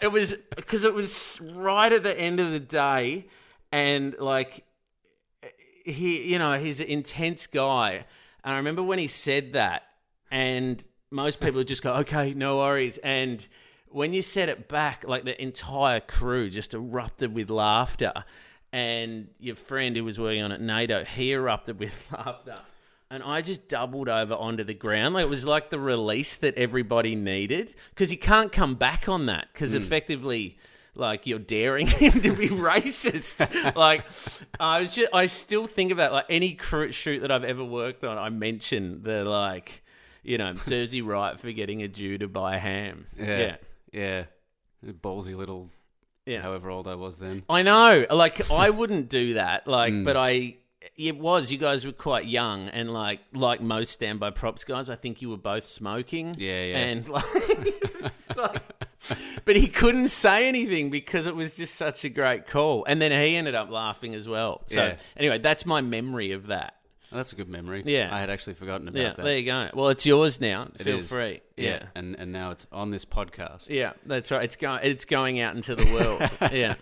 [0.00, 3.26] it was because it was right at the end of the day,
[3.70, 4.64] and like
[5.84, 8.04] he, you know, he's an intense guy.
[8.44, 9.82] And I remember when he said that,
[10.30, 13.46] and most people would just go, "Okay, no worries." And
[13.92, 18.24] when you said it back, like the entire crew just erupted with laughter.
[18.72, 22.56] And your friend who was working on it, NATO, he erupted with laughter.
[23.10, 25.14] And I just doubled over onto the ground.
[25.14, 27.74] Like it was like the release that everybody needed.
[27.90, 29.48] Because you can't come back on that.
[29.52, 29.78] Because hmm.
[29.78, 30.56] effectively,
[30.94, 33.74] like you're daring him to be racist.
[33.76, 34.06] like
[34.58, 36.58] I was just, I still think about like any
[36.90, 38.16] shoot that I've ever worked on.
[38.16, 39.81] I mention the like,
[40.22, 43.06] you know, serves you right for getting a Jew to buy ham.
[43.18, 43.56] Yeah,
[43.92, 44.24] yeah.
[44.84, 45.70] Ballsy little.
[46.26, 46.40] Yeah.
[46.42, 47.42] However old I was then.
[47.48, 48.06] I know.
[48.10, 49.66] Like I wouldn't do that.
[49.66, 50.04] Like, Mm.
[50.04, 50.56] but I.
[50.96, 51.50] It was.
[51.52, 55.30] You guys were quite young, and like like most standby props guys, I think you
[55.30, 56.34] were both smoking.
[56.36, 56.76] Yeah, yeah.
[56.78, 58.62] And like, like-
[59.44, 62.84] but he couldn't say anything because it was just such a great call.
[62.84, 64.62] And then he ended up laughing as well.
[64.66, 64.96] So Yeah.
[65.16, 66.74] anyway, that's my memory of that.
[67.12, 67.82] Oh, that's a good memory.
[67.84, 68.08] Yeah.
[68.14, 69.22] I had actually forgotten about Yeah, that.
[69.24, 69.68] there you go.
[69.74, 70.70] Well, it's yours now.
[70.74, 71.10] It Feel is.
[71.10, 71.40] free.
[71.56, 71.84] Yeah.
[71.94, 73.68] and and now it's on this podcast.
[73.70, 74.42] yeah, that's right.
[74.44, 74.80] It's going.
[74.82, 76.22] It's going out into the world.
[76.52, 76.74] yeah.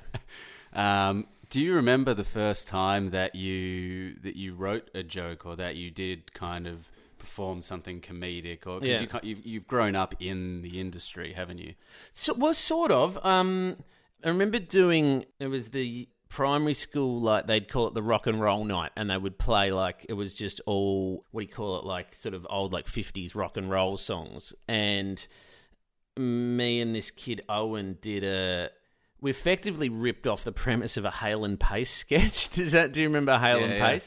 [0.72, 5.56] Um, do you remember the first time that you that you wrote a joke or
[5.56, 9.00] that you did kind of perform something comedic or because Yeah.
[9.00, 11.74] you, ca- you've you've grown up in the industry, haven't you?
[12.12, 13.18] So, well, sort of.
[13.26, 13.78] Um,
[14.24, 15.26] I remember doing.
[15.40, 19.10] It was the primary school, like they'd call it the rock and roll night, and
[19.10, 22.34] they would play like it was just all what do you call it, like sort
[22.34, 24.54] of old like fifties rock and roll songs.
[24.66, 25.24] And
[26.16, 28.70] me and this kid Owen did a.
[29.20, 32.48] We effectively ripped off the premise of a Hale and Pace sketch.
[32.48, 32.92] Does that?
[32.92, 33.98] Do you remember Hale Yeah, and yeah.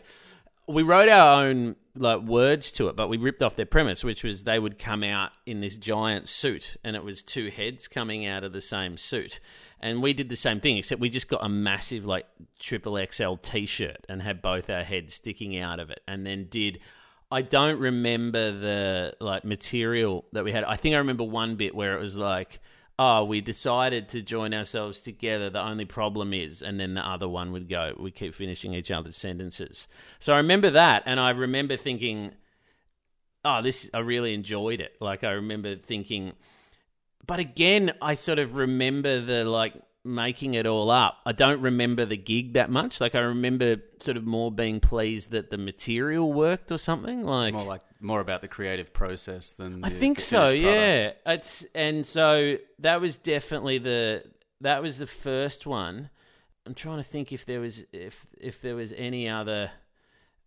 [0.68, 4.24] We wrote our own like words to it, but we ripped off their premise, which
[4.24, 8.26] was they would come out in this giant suit, and it was two heads coming
[8.26, 9.40] out of the same suit.
[9.80, 12.26] And we did the same thing, except we just got a massive like
[12.60, 16.80] triple XL T-shirt and had both our heads sticking out of it, and then did.
[17.32, 20.64] I don't remember the like material that we had.
[20.64, 22.60] I think I remember one bit where it was like,
[23.00, 25.50] "Oh, we decided to join ourselves together.
[25.50, 28.92] The only problem is," and then the other one would go, "We keep finishing each
[28.92, 29.88] other's sentences."
[30.20, 32.34] So I remember that, and I remember thinking,
[33.44, 36.34] "Oh, this I really enjoyed it." Like I remember thinking,
[37.26, 39.74] but again, I sort of remember the like
[40.06, 41.20] making it all up.
[41.26, 43.00] I don't remember the gig that much.
[43.00, 47.24] Like I remember sort of more being pleased that the material worked or something.
[47.24, 50.50] Like More like more about the creative process than I think so.
[50.50, 51.20] Yeah, product.
[51.28, 54.24] it's and so that was definitely the
[54.62, 56.10] that was the first one.
[56.66, 59.72] I'm trying to think if there was if if there was any other.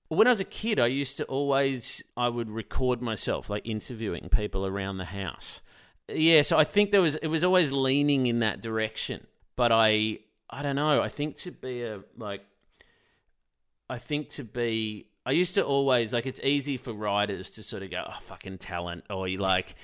[0.08, 4.28] When I was a kid, I used to always I would record myself like interviewing
[4.28, 5.62] people around the house.
[6.08, 9.26] Yeah, so I think there was it was always leaning in that direction.
[9.56, 11.02] But I I don't know.
[11.02, 12.44] I think to be a like
[13.90, 17.82] I think to be I used to always like it's easy for writers to sort
[17.82, 19.74] of go, oh fucking talent or you like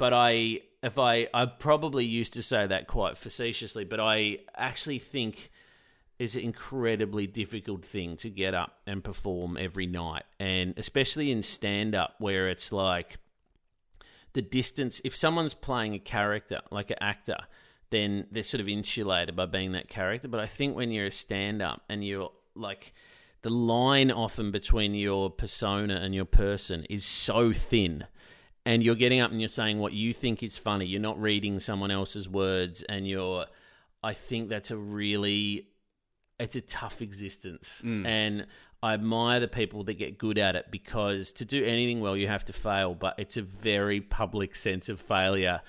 [0.00, 4.98] but I if I I probably used to say that quite facetiously, but I actually
[4.98, 5.50] think
[6.18, 10.22] it's an incredibly difficult thing to get up and perform every night.
[10.38, 13.18] And especially in stand up where it's like
[14.32, 17.36] the distance if someone's playing a character, like an actor,
[17.90, 20.28] then they're sort of insulated by being that character.
[20.28, 22.94] But I think when you're a stand up and you're like
[23.42, 28.06] the line often between your persona and your person is so thin
[28.66, 31.58] and you're getting up and you're saying what you think is funny you're not reading
[31.58, 33.46] someone else's words and you're
[34.02, 35.66] i think that's a really
[36.38, 37.82] it's a tough existence.
[37.84, 38.06] Mm.
[38.06, 38.46] And
[38.82, 42.28] i admire the people that get good at it because to do anything well you
[42.28, 45.60] have to fail but it's a very public sense of failure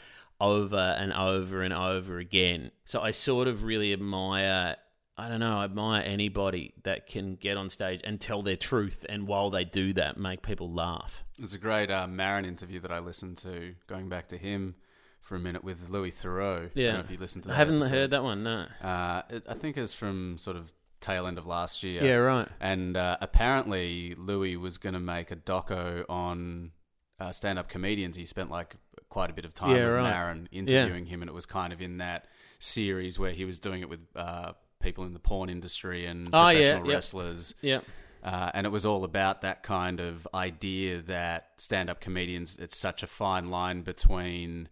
[0.41, 4.75] over and over and over again so i sort of really admire
[5.17, 5.59] I don't know.
[5.59, 9.65] I admire anybody that can get on stage and tell their truth, and while they
[9.65, 11.23] do that, make people laugh.
[11.39, 14.73] Was a great uh, Maron interview that I listened to, going back to him
[15.19, 16.55] for a minute with Louis Theroux.
[16.55, 17.53] I don't Yeah, know if you listened to that.
[17.53, 17.93] I haven't episode.
[17.93, 18.41] heard that one.
[18.41, 18.65] No.
[18.81, 22.03] Uh, it, I think it's from sort of tail end of last year.
[22.03, 22.47] Yeah, right.
[22.59, 26.71] And uh, apparently, Louis was going to make a doco on
[27.19, 28.15] uh, stand-up comedians.
[28.15, 28.75] He spent like
[29.11, 30.09] quite a bit of time Yeah, with right.
[30.09, 32.25] Maron interviewing him, and it was kind of in that
[32.57, 36.45] series where he was doing it with uh, people in the porn industry and Oh,
[36.51, 36.87] professional yep.
[36.95, 37.53] wrestlers.
[37.61, 37.81] Yeah.
[38.23, 43.01] Uh, and it was all about that kind of idea that stand-up comedians it's such
[43.03, 44.69] a fine line between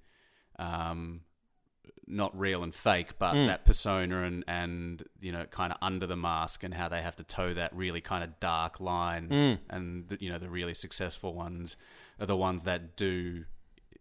[0.57, 1.21] um,
[2.07, 3.47] not real and fake, but Mm.
[3.47, 7.15] that persona and and you know kind of under the mask and how they have
[7.17, 9.29] to toe that really kind of dark line.
[9.29, 9.59] Mm.
[9.69, 11.75] And the, you know the really successful ones
[12.19, 13.45] are the ones that do.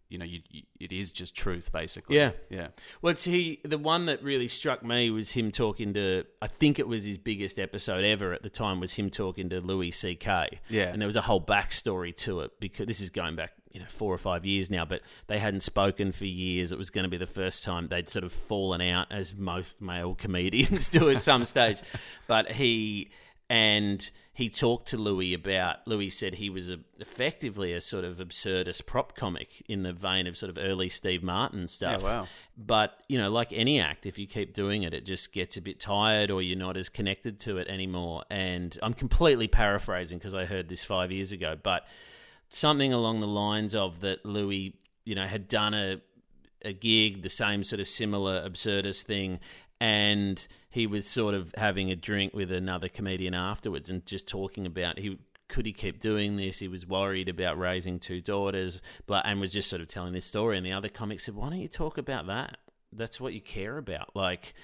[0.08, 2.16] You know, you, you, it is just truth, basically.
[2.16, 2.32] Yeah.
[2.48, 2.68] yeah.
[3.02, 3.60] Well, it's he.
[3.64, 6.24] The one that really struck me was him talking to.
[6.40, 8.80] I think it was his biggest episode ever at the time.
[8.80, 10.60] Was him talking to Louis C.K.
[10.68, 10.84] Yeah.
[10.84, 13.86] and there was a whole backstory to it because this is going back, you know,
[13.86, 14.84] four or five years now.
[14.84, 16.72] But they hadn't spoken for years.
[16.72, 19.80] It was going to be the first time they'd sort of fallen out, as most
[19.82, 21.82] male comedians do at some stage.
[22.26, 23.10] But he
[23.50, 25.78] and he talked to Louis about.
[25.84, 30.28] Louis said he was a, effectively a sort of absurdist prop comic in the vein
[30.28, 32.02] of sort of early Steve Martin stuff.
[32.02, 32.26] Yeah, wow.
[32.56, 35.60] But you know, like any act, if you keep doing it, it just gets a
[35.60, 38.22] bit tired, or you're not as connected to it anymore.
[38.30, 41.84] And I'm completely paraphrasing because I heard this five years ago, but
[42.48, 46.00] something along the lines of that Louis, you know, had done a
[46.64, 49.40] a gig, the same sort of similar absurdist thing,
[49.80, 54.66] and he was sort of having a drink with another comedian afterwards and just talking
[54.66, 56.58] about he could he keep doing this?
[56.58, 60.26] He was worried about raising two daughters, but and was just sort of telling this
[60.26, 60.58] story.
[60.58, 62.58] And the other comic said, "Why don't you talk about that?
[62.92, 64.14] That's what you care about.
[64.14, 64.54] Like,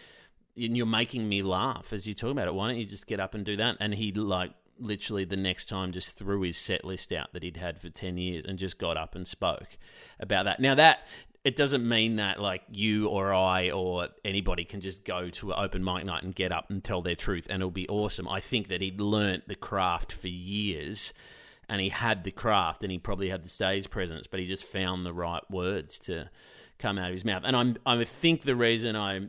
[0.54, 2.54] you're making me laugh as you talk about it.
[2.54, 5.66] Why don't you just get up and do that?" And he like literally the next
[5.68, 8.76] time just threw his set list out that he'd had for 10 years and just
[8.76, 9.78] got up and spoke
[10.18, 10.60] about that.
[10.60, 11.06] Now that
[11.44, 15.58] it doesn't mean that like you or I or anybody can just go to an
[15.62, 18.26] open mic night and get up and tell their truth and it'll be awesome.
[18.26, 21.12] I think that he'd learnt the craft for years
[21.68, 24.64] and he had the craft and he probably had the stage presence, but he just
[24.64, 26.30] found the right words to
[26.78, 27.42] come out of his mouth.
[27.44, 29.28] And I'm I think the reason I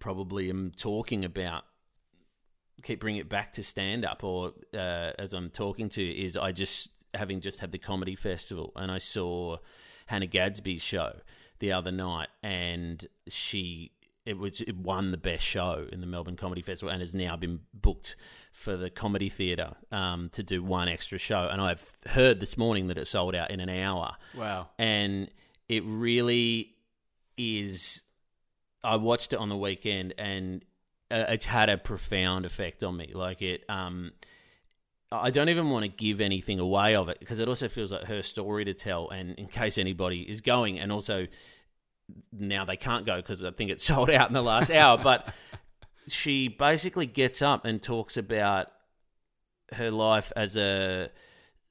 [0.00, 1.62] probably am talking about
[2.82, 6.50] keep bringing it back to stand up or uh, as I'm talking to is I
[6.50, 9.58] just having just had the comedy festival and I saw
[10.08, 11.12] Hannah Gadsby's show
[11.60, 13.92] the other night and she
[14.26, 17.34] it was it won the best show in the Melbourne Comedy Festival and has now
[17.36, 18.14] been booked
[18.52, 22.88] for the Comedy Theatre um, to do one extra show and I've heard this morning
[22.88, 24.68] that it sold out in an hour Wow.
[24.78, 25.30] and
[25.68, 26.74] it really
[27.36, 28.02] is.
[28.82, 30.64] I watched it on the weekend, and
[31.10, 33.10] uh, it's had a profound effect on me.
[33.14, 34.12] Like it, um,
[35.10, 38.04] I don't even want to give anything away of it because it also feels like
[38.04, 39.08] her story to tell.
[39.08, 41.26] And in case anybody is going, and also
[42.32, 45.32] now they can't go because I think it sold out in the last hour, but
[46.08, 48.68] she basically gets up and talks about
[49.72, 51.10] her life as a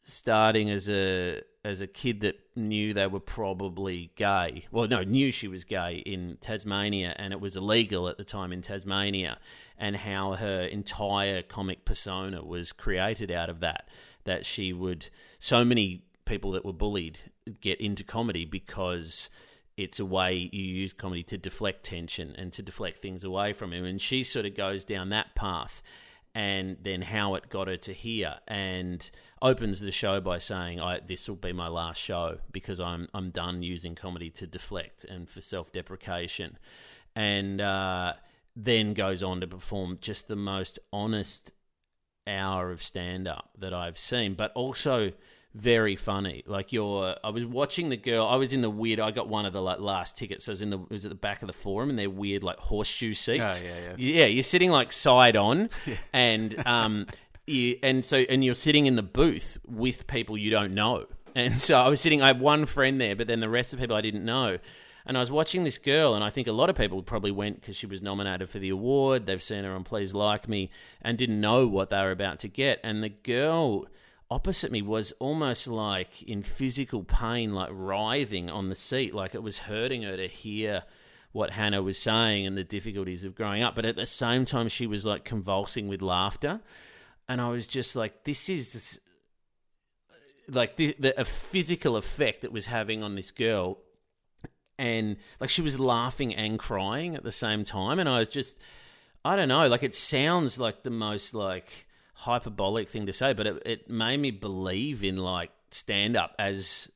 [0.04, 4.63] starting as a as a kid that knew they were probably gay.
[4.71, 8.54] Well, no, knew she was gay in Tasmania, and it was illegal at the time
[8.54, 9.38] in Tasmania,
[9.78, 13.90] and how her entire comic persona was created out of that.
[14.24, 15.10] That she would
[15.40, 17.20] so many people that were bullied
[17.62, 19.30] get into comedy because
[19.78, 23.72] it's a way you use comedy to deflect tension and to deflect things away from
[23.72, 23.86] him.
[23.86, 25.82] And she sort of goes down that path
[26.38, 29.10] and then how it got her to here and
[29.42, 33.63] opens the show by saying this will be my last show because I'm I'm done
[33.63, 36.58] using comedy to deflect and for self-deprecation
[37.16, 38.13] and uh,
[38.60, 41.54] then goes on to perform just the most honest
[42.26, 45.12] hour of stand up that I've seen but also
[45.54, 49.12] very funny like you're I was watching the girl I was in the weird I
[49.12, 51.10] got one of the like last tickets so I was in the it was at
[51.10, 53.96] the back of the forum and they're weird like horseshoe seats Oh, yeah, yeah.
[53.98, 55.70] yeah, you're sitting like side on,
[56.13, 57.08] and um,
[57.46, 61.06] you, and so and you're sitting in the booth with people you don't know.
[61.34, 62.22] And so I was sitting.
[62.22, 64.58] I had one friend there, but then the rest of the people I didn't know.
[65.08, 67.62] And I was watching this girl, and I think a lot of people probably went
[67.62, 69.26] because she was nominated for the award.
[69.26, 70.70] They've seen her on Please Like Me,
[71.01, 72.82] and didn't know what they were about to get.
[72.84, 73.88] And the girl
[74.30, 79.41] opposite me was almost like in physical pain, like writhing on the seat, like it
[79.41, 80.84] was hurting her to hear
[81.32, 83.76] what Hannah was saying and the difficulties of growing up.
[83.76, 86.60] But at the same time, she was like convulsing with laughter.
[87.30, 88.99] And I was just like, this is
[90.49, 93.78] like the, the a physical effect it was having on this girl.
[94.78, 97.99] And like she was laughing and crying at the same time.
[97.99, 98.57] And I was just,
[99.25, 99.67] I don't know.
[99.67, 104.17] Like it sounds like the most like hyperbolic thing to say, but it, it made
[104.17, 106.89] me believe in like stand up as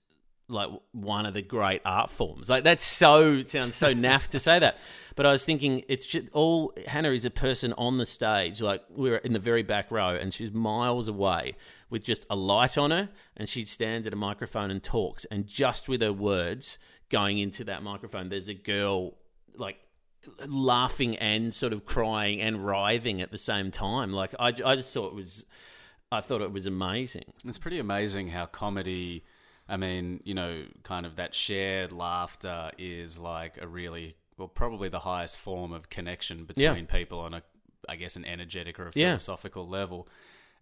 [0.51, 2.49] like one of the great art forms.
[2.49, 4.77] Like that's so sounds so naff to say that,
[5.15, 8.61] but I was thinking it's just all Hannah is a person on the stage.
[8.61, 11.55] Like we were in the very back row, and she's miles away
[11.89, 15.47] with just a light on her, and she stands at a microphone and talks, and
[15.47, 16.77] just with her words
[17.11, 19.13] going into that microphone, there's a girl
[19.55, 19.77] like
[20.47, 24.11] laughing and sort of crying and writhing at the same time.
[24.13, 25.45] Like I, I just thought it was,
[26.11, 27.33] I thought it was amazing.
[27.45, 29.23] It's pretty amazing how comedy,
[29.67, 34.89] I mean, you know, kind of that shared laughter is like a really, well, probably
[34.89, 36.83] the highest form of connection between Yeah.
[36.97, 37.43] people on a,
[37.89, 39.09] I guess, an energetic or a Yeah.
[39.11, 40.07] philosophical level.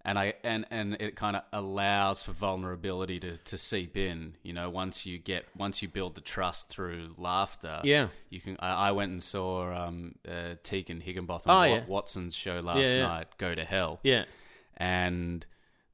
[0.10, 4.38] And I and and it kind of allows for vulnerability to, to seep in.
[4.42, 8.08] You know, once you get once you build the trust through laughter, Yeah.
[8.30, 8.56] you can.
[8.60, 9.50] I, I went and saw
[9.86, 11.84] um, uh, Tegan Higginbotham Oh, yeah.
[11.88, 13.08] Watson's show last Yeah, yeah.
[13.08, 14.24] night, Go to Hell Yeah,
[14.78, 15.46] and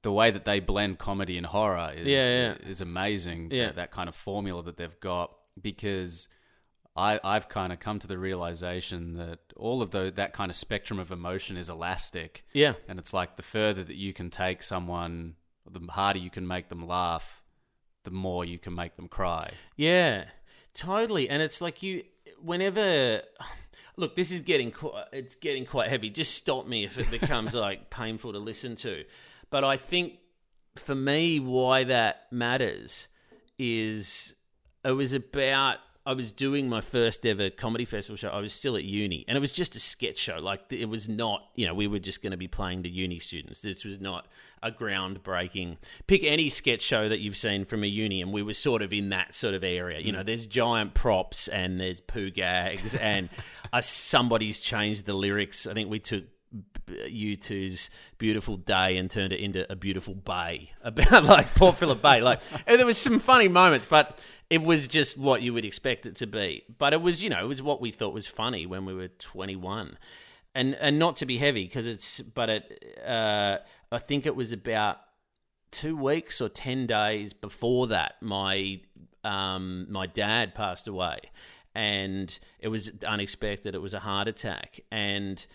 [0.01, 3.49] the way that they blend comedy and horror is is amazing.
[3.51, 3.65] Yeah.
[3.67, 6.29] That, that kind of formula that they've got because
[6.95, 10.55] I I've kind of come to the realization that all of the that kind of
[10.55, 14.63] spectrum of emotion is elastic, yeah, and it's like the further that you can take
[14.63, 15.35] someone,
[15.69, 17.43] the harder you can make them laugh,
[18.03, 19.51] the more you can make them cry.
[19.75, 20.25] yeah,
[20.73, 21.29] totally.
[21.29, 22.03] And it's like you,
[22.41, 23.21] whenever.
[23.97, 26.09] Look, this is getting quite, it's getting quite heavy.
[26.09, 29.05] Just stop me if it becomes like painful to listen to.
[29.49, 30.15] But I think
[30.75, 33.07] for me, why that matters
[33.57, 34.35] is
[34.83, 35.77] it was about
[36.07, 38.29] I was doing my first ever comedy festival show.
[38.29, 40.37] I was still at uni, and it was just a sketch show.
[40.37, 43.17] Like it was not, you know, we were just going to be playing to uni
[43.17, 43.61] students.
[43.61, 44.27] This was not
[44.61, 45.77] a groundbreaking.
[46.05, 48.93] Pick any sketch show that you've seen from a uni, and we were sort of
[48.93, 49.99] in that sort of area.
[49.99, 53.29] You know, there's giant props and there's poo gags, and
[53.73, 55.65] uh, somebody's changed the lyrics.
[55.65, 56.25] I think we took
[56.87, 62.21] U2's Beautiful Day and turned it into a beautiful bay about like Port Phillip Bay.
[62.21, 64.19] Like and there was some funny moments, but
[64.49, 66.63] it was just what you would expect it to be.
[66.77, 69.07] But it was, you know, it was what we thought was funny when we were
[69.07, 69.97] 21.
[70.53, 73.57] And and not to be heavy because it's but it uh
[73.91, 74.97] I think it was about
[75.71, 78.79] 2 weeks or 10 days before that my
[79.25, 81.19] um my dad passed away
[81.73, 85.45] and it was unexpected it was a heart attack and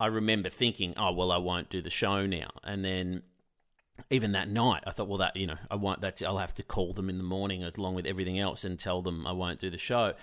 [0.00, 2.48] I remember thinking, oh well, I won't do the show now.
[2.64, 3.22] And then
[4.08, 6.00] even that night, I thought, well, that you know, I won't.
[6.00, 9.02] That's I'll have to call them in the morning along with everything else and tell
[9.02, 10.14] them I won't do the show.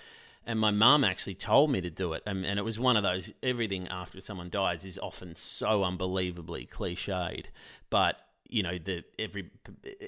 [0.46, 3.02] And my mum actually told me to do it, and, and it was one of
[3.02, 3.32] those.
[3.42, 7.46] Everything after someone dies is often so unbelievably cliched,
[7.90, 9.50] but you know the every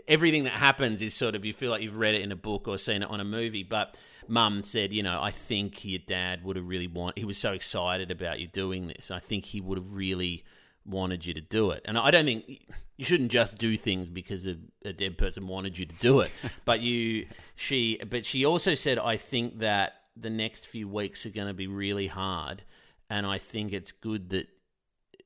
[0.09, 2.67] everything that happens is sort of you feel like you've read it in a book
[2.67, 3.97] or seen it on a movie but
[4.29, 7.53] mum said you know i think your dad would have really want he was so
[7.53, 10.43] excited about you doing this i think he would have really
[10.91, 11.83] wanted you to do it.
[11.85, 12.67] And i don't think
[12.97, 16.31] you shouldn't just do things because a, a dead person wanted you to do it.
[16.65, 17.27] But you
[17.57, 21.55] she but she also said i think that the next few weeks are going to
[21.55, 22.63] be really hard
[23.09, 24.49] and i think it's good that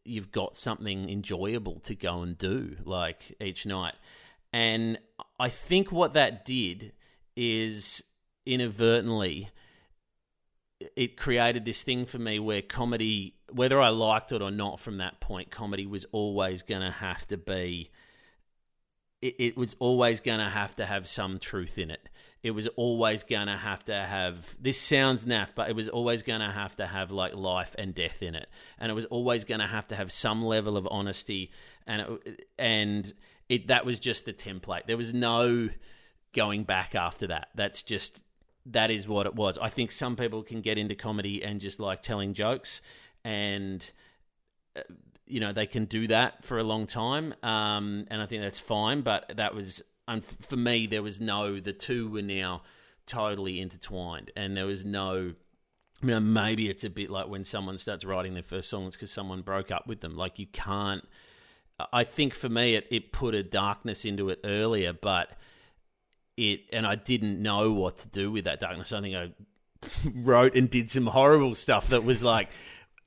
[0.04, 3.94] you've got something enjoyable to go and do like each night.
[4.52, 4.98] And
[5.38, 6.92] i think what that did
[7.36, 8.02] is
[8.46, 9.48] inadvertently
[10.96, 14.98] it created this thing for me where comedy whether i liked it or not from
[14.98, 17.90] that point comedy was always going to have to be
[19.24, 22.10] it, it was always going to have to have some truth in it.
[22.42, 26.22] It was always going to have to have this sounds naff but it was always
[26.22, 28.48] going to have to have like life and death in it.
[28.78, 31.50] And it was always going to have to have some level of honesty.
[31.86, 33.14] And it, and
[33.48, 34.86] it that was just the template.
[34.86, 35.70] There was no
[36.34, 37.48] going back after that.
[37.54, 38.22] That's just
[38.66, 39.56] that is what it was.
[39.56, 42.82] I think some people can get into comedy and just like telling jokes
[43.24, 43.90] and
[44.76, 44.80] uh,
[45.26, 48.58] you know they can do that for a long time um, and i think that's
[48.58, 52.62] fine but that was and for me there was no the two were now
[53.06, 55.34] totally intertwined and there was no
[56.02, 59.10] you know, maybe it's a bit like when someone starts writing their first songs because
[59.10, 60.16] someone broke up with them.
[60.16, 61.04] Like you can't
[61.92, 65.30] i think for me it, it put a darkness into it earlier but
[66.36, 68.92] it and i didn't know what to do with that darkness.
[68.92, 69.30] I think i
[70.14, 72.48] wrote and did some horrible stuff that was like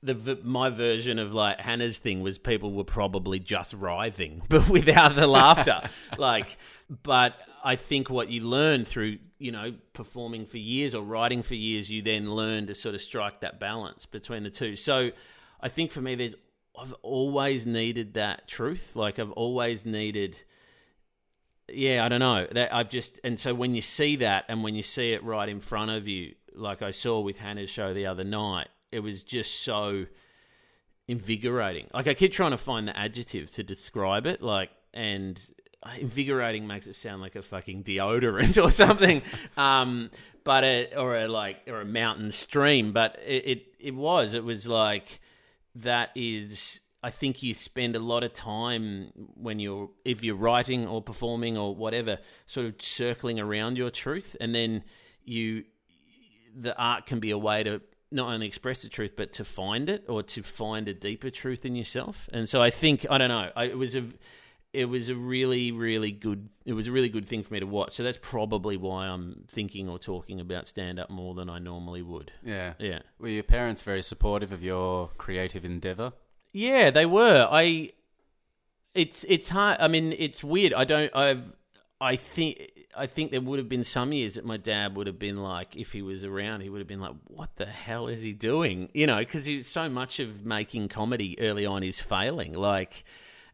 [0.02, 5.14] the my version of like Hannah's thing was people were probably just writhing, but without
[5.14, 5.82] the laughter.
[6.18, 6.56] like,
[7.02, 7.34] but
[7.64, 11.90] I think what you learn through you know performing for years or writing for years,
[11.90, 14.76] you then learn to sort of strike that balance between the two.
[14.76, 15.10] So,
[15.60, 16.36] I think for me, there's
[16.78, 18.94] I've always needed that truth.
[18.94, 20.40] Like I've always needed.
[21.70, 22.46] Yeah, I don't know.
[22.52, 25.48] That I've just and so when you see that and when you see it right
[25.48, 29.22] in front of you, like I saw with Hannah's show the other night, it was
[29.22, 30.06] just so
[31.06, 31.86] invigorating.
[31.92, 35.40] Like I keep trying to find the adjective to describe it, like and
[35.98, 39.22] invigorating makes it sound like a fucking deodorant or something.
[39.56, 40.10] um,
[40.44, 44.44] but it, or a like or a mountain stream, but it, it it was it
[44.44, 45.20] was like
[45.74, 50.86] that is I think you spend a lot of time when you're if you're writing
[50.86, 54.84] or performing or whatever, sort of circling around your truth, and then
[55.22, 55.64] you
[56.56, 57.80] the art can be a way to
[58.10, 61.64] not only express the truth but to find it or to find a deeper truth
[61.64, 62.28] in yourself.
[62.32, 63.50] And so I think I don't know.
[63.54, 64.04] I, it was a
[64.72, 67.66] it was a really really good it was a really good thing for me to
[67.66, 67.92] watch.
[67.92, 72.02] So that's probably why I'm thinking or talking about stand up more than I normally
[72.02, 72.32] would.
[72.42, 72.74] Yeah.
[72.78, 73.00] Yeah.
[73.18, 76.12] Were your parents very supportive of your creative endeavor?
[76.52, 77.46] Yeah, they were.
[77.50, 77.92] I
[78.94, 79.78] it's it's hard.
[79.80, 80.72] I mean, it's weird.
[80.72, 81.52] I don't I've
[82.00, 85.18] I think I think there would have been some years that my dad would have
[85.18, 88.22] been like, if he was around, he would have been like, "What the hell is
[88.22, 92.54] he doing?" You know, because so much of making comedy early on is failing.
[92.54, 93.04] Like,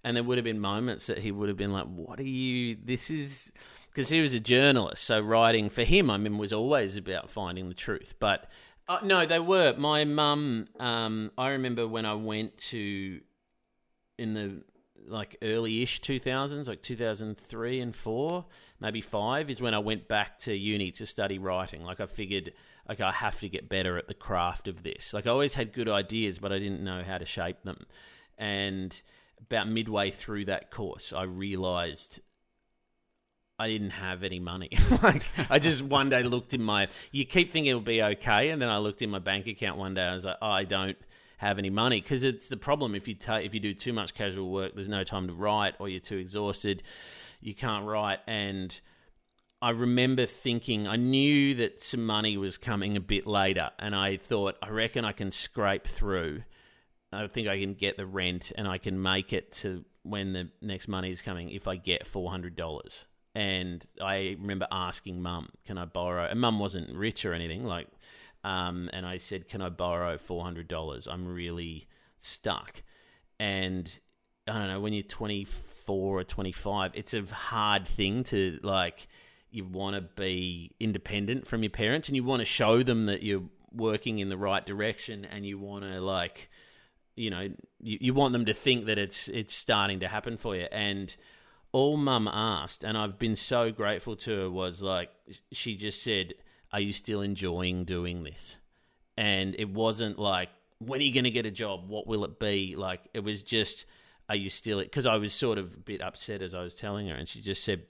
[0.02, 2.76] and there would have been moments that he would have been like, "What are you?
[2.82, 3.52] This is."
[3.90, 7.68] Because he was a journalist, so writing for him, I mean, was always about finding
[7.68, 8.14] the truth.
[8.18, 8.50] But
[8.88, 9.74] uh, no, they were.
[9.78, 13.20] My mum, um, I remember when I went to
[14.18, 14.62] in the
[15.08, 18.44] like early-ish 2000s like 2003 and 4
[18.80, 22.52] maybe 5 is when i went back to uni to study writing like i figured
[22.88, 25.72] like i have to get better at the craft of this like i always had
[25.72, 27.86] good ideas but i didn't know how to shape them
[28.38, 29.02] and
[29.40, 32.20] about midway through that course i realized
[33.56, 34.70] I didn't have any money.
[35.04, 36.88] like I just one day looked in my.
[37.12, 39.94] You keep thinking it'll be okay, and then I looked in my bank account one
[39.94, 40.02] day.
[40.02, 40.96] I was like, oh, I don't
[41.38, 42.00] have any money.
[42.00, 44.88] Because it's the problem if you ta- if you do too much casual work there's
[44.88, 46.82] no time to write or you're too exhausted
[47.44, 48.20] you can't write.
[48.26, 48.78] And
[49.60, 54.16] I remember thinking I knew that some money was coming a bit later and I
[54.16, 56.42] thought I reckon I can scrape through.
[57.12, 60.48] I think I can get the rent and I can make it to when the
[60.60, 65.84] next money is coming if I get $400 and I remember asking mum can I
[65.84, 66.24] borrow?
[66.24, 67.88] And mum wasn't rich or anything like
[68.44, 71.08] um, and I said, "Can I borrow four hundred dollars?
[71.08, 71.88] I'm really
[72.18, 72.82] stuck."
[73.40, 73.98] And
[74.46, 79.08] I don't know when you're 24 or 25, it's a hard thing to like.
[79.50, 83.22] You want to be independent from your parents, and you want to show them that
[83.22, 86.50] you're working in the right direction, and you want to like,
[87.14, 87.48] you know,
[87.80, 90.66] you, you want them to think that it's it's starting to happen for you.
[90.72, 91.16] And
[91.70, 95.10] all Mum asked, and I've been so grateful to her, was like,
[95.52, 96.34] she just said
[96.74, 98.56] are you still enjoying doing this?
[99.16, 100.48] And it wasn't like,
[100.80, 101.88] when are you going to get a job?
[101.88, 102.74] What will it be?
[102.76, 103.86] Like, it was just,
[104.28, 107.06] are you still, because I was sort of a bit upset as I was telling
[107.06, 107.82] her, and she just said,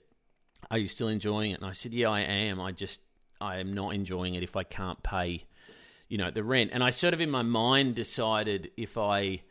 [0.69, 1.55] are you still enjoying it?
[1.55, 2.61] And I said, yeah, I am.
[2.61, 3.01] I just,
[3.41, 5.45] I am not enjoying it if I can't pay,
[6.07, 6.69] you know, the rent.
[6.71, 9.41] And I sort of in my mind decided if I,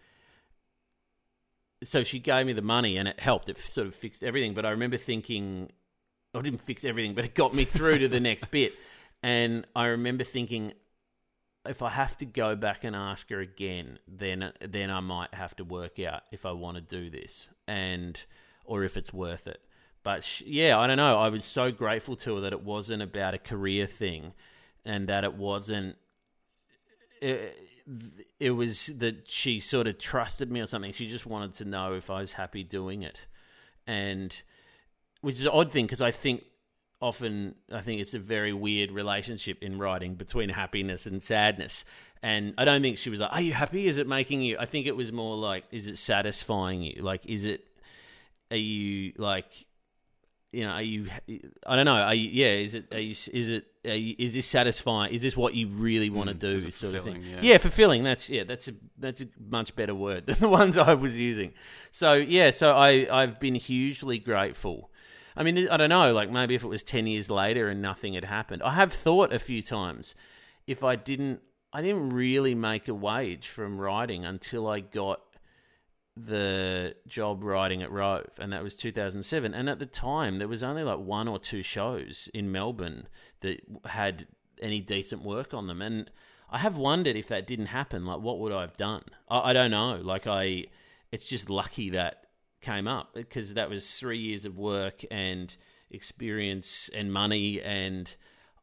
[1.82, 3.48] so she gave me the money and it helped.
[3.48, 4.54] It sort of fixed everything.
[4.54, 5.72] But I remember thinking,
[6.32, 8.74] I didn't fix everything, but it got me through to the next bit.
[9.24, 10.74] And I remember thinking,
[11.64, 15.56] if I have to go back and ask her again, then then I might have
[15.56, 18.22] to work out if I want to do this and
[18.66, 19.62] or if it's worth it.
[20.02, 21.18] But she, yeah, I don't know.
[21.18, 24.34] I was so grateful to her that it wasn't about a career thing,
[24.84, 25.96] and that it wasn't.
[27.22, 27.56] It,
[28.38, 30.92] it was that she sort of trusted me or something.
[30.92, 33.24] She just wanted to know if I was happy doing it,
[33.86, 34.38] and
[35.22, 36.44] which is an odd thing because I think
[37.00, 41.84] often I think it's a very weird relationship in writing between happiness and sadness.
[42.22, 43.86] And I don't think she was like, "Are you happy?
[43.86, 47.02] Is it making you?" I think it was more like, "Is it satisfying you?
[47.02, 47.66] Like, is it?
[48.50, 49.66] Are you like?"
[50.52, 51.08] You know, are you?
[51.66, 51.96] I don't know.
[51.96, 52.30] Are you?
[52.30, 52.52] Yeah.
[52.52, 52.94] Is it?
[52.94, 53.10] Are you?
[53.10, 53.66] Is it?
[53.82, 55.12] You, is this satisfying?
[55.12, 56.68] Is this what you really want to Mm, do?
[56.68, 57.22] it Sort of thing.
[57.28, 57.40] Yeah.
[57.42, 57.58] Yeah.
[57.58, 58.04] fulfilling.
[58.04, 58.44] That's yeah.
[58.44, 61.52] That's a that's a much better word than the ones I was using.
[61.90, 62.52] So yeah.
[62.52, 64.90] So I I've been hugely grateful
[65.36, 66.12] I mean, I don't know.
[66.12, 69.32] Like maybe if it was ten years later and nothing had happened, I have thought
[69.32, 70.14] a few times
[70.66, 71.40] if I didn't,
[71.72, 75.20] I didn't really make a wage from writing until I got
[76.16, 79.52] the job writing at Rove, and that was 2007.
[79.52, 83.08] And at the time, there was only like one or two shows in Melbourne
[83.40, 84.28] that had
[84.62, 86.10] any decent work on them, and
[86.50, 89.02] I have wondered if that didn't happen, like what would I have done?
[89.28, 90.00] I, I don't know.
[90.00, 90.66] Like I,
[91.10, 92.23] it's just lucky that
[92.64, 95.56] came up because that was three years of work and
[95.90, 98.16] experience and money and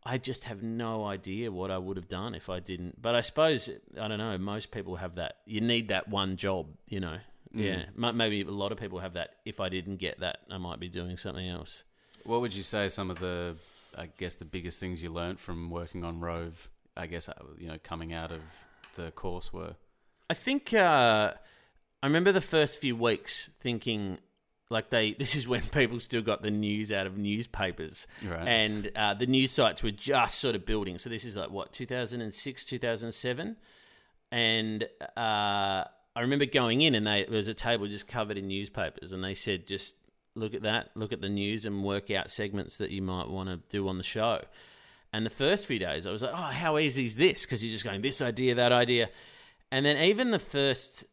[0.04, 2.99] I just have no idea what I would have done if I didn't.
[2.99, 4.36] But I suppose I don't know.
[4.38, 5.38] Most people have that.
[5.45, 7.20] You need that one job, you know.
[7.54, 9.36] Yeah, maybe a lot of people have that.
[9.45, 11.84] If I didn't get that, I might be doing something else.
[12.24, 13.58] What would you say some of the,
[13.95, 16.70] I guess, the biggest things you learnt from working on Rove?
[16.95, 18.41] I guess uh, you know, coming out of
[18.95, 19.76] the course were.
[20.30, 21.34] I think uh,
[22.04, 24.18] I remember the first few weeks thinking
[24.70, 28.08] like they this is when people still got the news out of newspapers.
[28.28, 28.47] Right.
[28.47, 30.97] and uh, the news sites were just sort of building.
[30.97, 33.58] So this is like what 2006 2007
[34.32, 34.84] and
[35.18, 35.84] uh,
[36.16, 39.22] i remember going in and they, there was a table just covered in newspapers and
[39.22, 39.95] they said just
[40.36, 43.49] look at that look at the news and work out segments that you might want
[43.49, 44.39] to do on the show.
[45.14, 47.45] And the first few days i was like oh how easy is this?
[47.45, 49.10] Because you're just going this idea that idea.
[49.74, 51.06] And then even the first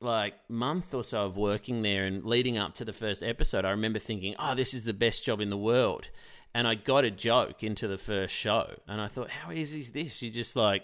[0.00, 3.70] like month or so of working there and leading up to the first episode, I
[3.70, 6.08] remember thinking, "Oh, this is the best job in the world."
[6.54, 9.92] And I got a joke into the first show, and I thought, "How easy is
[9.92, 10.22] this?
[10.22, 10.82] You just like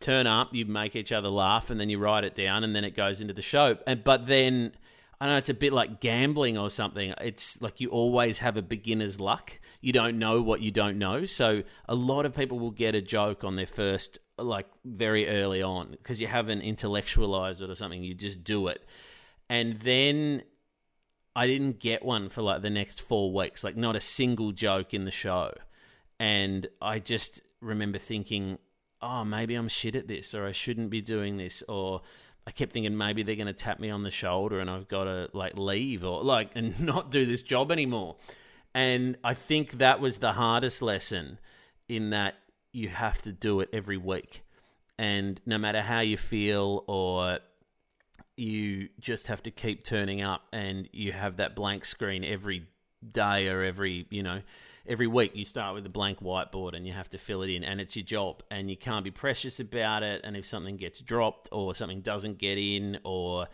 [0.00, 2.84] turn up, you make each other laugh, and then you write it down, and then
[2.84, 4.72] it goes into the show." And but then
[5.20, 7.14] I know it's a bit like gambling or something.
[7.20, 9.58] It's like you always have a beginner's luck.
[9.80, 11.24] You don't know what you don't know.
[11.24, 15.62] So a lot of people will get a joke on their first, like very early
[15.62, 18.02] on, because you haven't intellectualized it or something.
[18.02, 18.82] You just do it.
[19.48, 20.42] And then
[21.36, 24.94] I didn't get one for like the next four weeks, like not a single joke
[24.94, 25.52] in the show.
[26.18, 28.58] And I just remember thinking,
[29.02, 32.02] oh, maybe I'm shit at this, or I shouldn't be doing this, or
[32.46, 35.04] I kept thinking maybe they're going to tap me on the shoulder and I've got
[35.04, 38.16] to like leave or like and not do this job anymore.
[38.74, 41.38] And I think that was the hardest lesson
[41.88, 42.34] in that
[42.74, 44.42] you have to do it every week.
[44.98, 47.38] And no matter how you feel or
[48.36, 52.66] you just have to keep turning up and you have that blank screen every
[53.12, 54.40] day or every, you know,
[54.86, 57.64] every week you start with a blank whiteboard and you have to fill it in
[57.64, 61.00] and it's your job and you can't be precious about it and if something gets
[61.00, 63.46] dropped or something doesn't get in or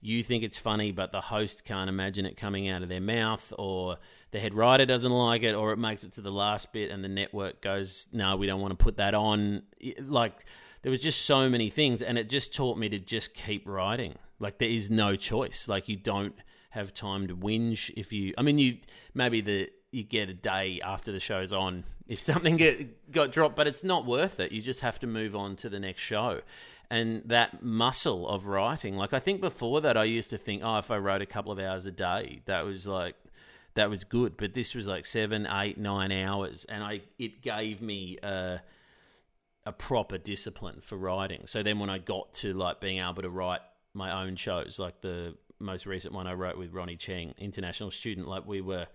[0.00, 3.52] you think it's funny but the host can't imagine it coming out of their mouth
[3.58, 3.96] or
[4.30, 7.02] the head writer doesn't like it or it makes it to the last bit and
[7.02, 9.62] the network goes no we don't want to put that on
[10.02, 10.44] like
[10.82, 14.14] there was just so many things and it just taught me to just keep writing
[14.38, 16.34] like there is no choice like you don't
[16.70, 18.76] have time to whinge if you i mean you
[19.14, 23.54] maybe the you get a day after the show's on if something get, got dropped,
[23.54, 24.52] but it's not worth it.
[24.52, 26.40] You just have to move on to the next show.
[26.90, 30.78] And that muscle of writing, like I think before that, I used to think, oh,
[30.78, 33.14] if I wrote a couple of hours a day, that was like,
[33.74, 34.36] that was good.
[34.38, 38.60] But this was like seven, eight, nine hours, and I it gave me a,
[39.66, 41.42] a proper discipline for writing.
[41.46, 43.60] So then when I got to like being able to write
[43.92, 48.26] my own shows, like the most recent one I wrote with Ronny Chieng, international student,
[48.26, 48.86] like we were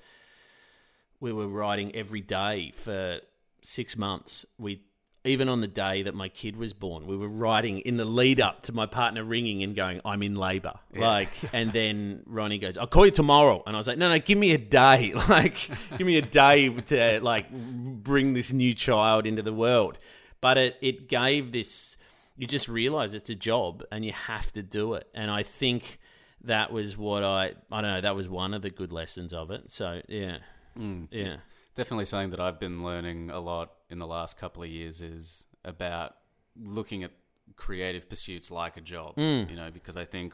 [1.19, 3.19] we were writing every day for
[3.61, 4.45] six months.
[4.57, 4.81] We
[5.25, 8.41] even on the day that my kid was born, we were writing in the lead
[8.41, 12.77] up to my partner ringing and going, "I'm in labour." Like, and then Ronny goes,
[12.77, 15.13] "I'll call you tomorrow," and I was like, "No, no, give me a day.
[15.29, 19.97] Like, give me a day to like bring this new child into the world."
[20.41, 21.95] But it it gave this.
[22.35, 25.07] You just realize it's a job and you have to do it.
[25.13, 25.99] And I think
[26.43, 28.01] that was what I I don't know.
[28.01, 29.71] That was one of the good lessons of it.
[29.71, 30.37] So yeah.
[30.77, 31.37] Mm, Yeah.
[31.75, 35.45] Definitely something that I've been learning a lot in the last couple of years is
[35.65, 36.15] about
[36.61, 37.11] looking at
[37.55, 39.15] creative pursuits like a job.
[39.15, 39.49] Mm.
[39.49, 40.33] You know, because I think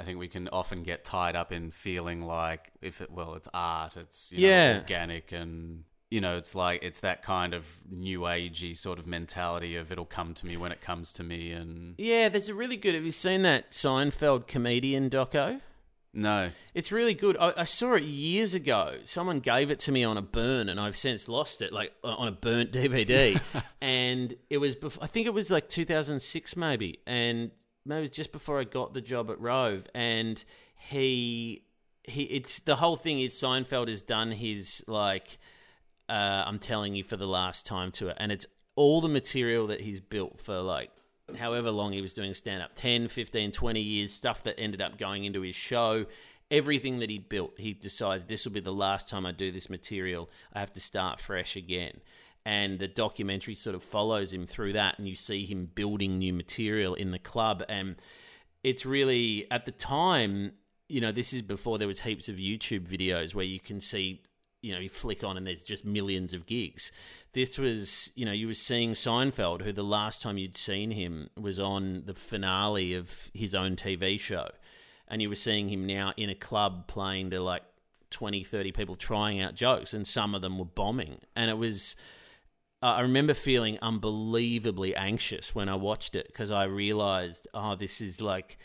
[0.00, 3.48] I think we can often get tied up in feeling like if it well, it's
[3.52, 4.78] art, it's you know, Yeah.
[4.80, 9.76] organic and you know, it's like it's that kind of new agey sort of mentality
[9.76, 12.76] of it'll come to me when it comes to me and Yeah, there's a really
[12.78, 12.94] good.
[12.94, 15.60] Have you seen that Seinfeld comedian doco?
[16.12, 16.48] No.
[16.74, 17.36] It's really good.
[17.38, 18.96] I, I saw it years ago.
[19.04, 22.14] Someone gave it to me on a burn, and I've since lost it, like uh,
[22.14, 23.40] on a burnt DVD.
[23.80, 27.50] and it was, before, I think it was like 2006, maybe, and
[27.84, 29.86] maybe it was just before I got the job at Rove.
[29.94, 30.42] And
[30.76, 31.64] he,
[32.04, 35.38] he, it's the whole thing is Seinfeld has done his like,
[36.08, 38.46] uh, I'm telling you for the last time to it, and it's
[38.76, 40.90] all the material that he's built for like
[41.36, 44.98] however long he was doing stand up 10 15 20 years stuff that ended up
[44.98, 46.06] going into his show
[46.50, 49.68] everything that he built he decides this will be the last time i do this
[49.68, 50.30] material.
[50.52, 52.00] I have to start fresh again.
[52.44, 56.32] And the documentary sort of follows him through that and you see him building new
[56.32, 57.62] material in the club.
[57.68, 57.96] And
[58.62, 60.52] it's really at the time
[60.88, 64.22] you know this is before there was heaps of youtube videos where you can see
[64.62, 66.90] you know you flick on and there's just millions of gigs
[67.32, 71.28] this was you know you were seeing seinfeld who the last time you'd seen him
[71.38, 74.48] was on the finale of his own tv show
[75.08, 77.62] and you were seeing him now in a club playing to like
[78.10, 81.96] 20 30 people trying out jokes and some of them were bombing and it was
[82.80, 88.20] I remember feeling unbelievably anxious when I watched it because I realized, oh, this is
[88.20, 88.56] like,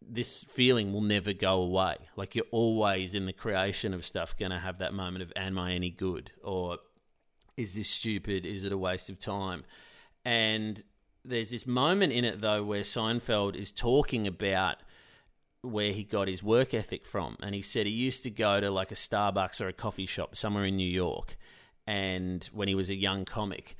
[0.00, 1.94] this feeling will never go away.
[2.16, 5.56] Like, you're always in the creation of stuff going to have that moment of, am
[5.56, 6.32] I any good?
[6.42, 6.78] Or
[7.56, 8.46] is this stupid?
[8.46, 9.64] Is it a waste of time?
[10.24, 10.82] And
[11.24, 14.76] there's this moment in it though where Seinfeld is talking about
[15.62, 18.70] where he got his work ethic from, and he said he used to go to
[18.70, 21.36] like a Starbucks or a coffee shop somewhere in New York,
[21.86, 23.76] and when he was a young comic.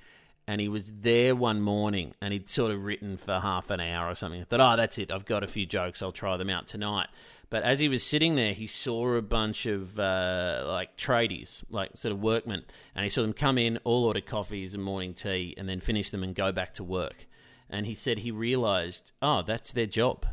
[0.47, 4.11] And he was there one morning and he'd sort of written for half an hour
[4.11, 4.40] or something.
[4.40, 5.12] I thought, oh, that's it.
[5.12, 6.03] I've got a few jokes.
[6.03, 7.09] I'll try them out tonight.
[7.49, 11.99] But as he was sitting there, he saw a bunch of uh, like tradies, like
[11.99, 12.64] sort of workmen,
[12.95, 16.09] and he saw them come in, all order coffees and morning tea, and then finish
[16.09, 17.26] them and go back to work.
[17.68, 20.24] And he said he realized, oh, that's their job.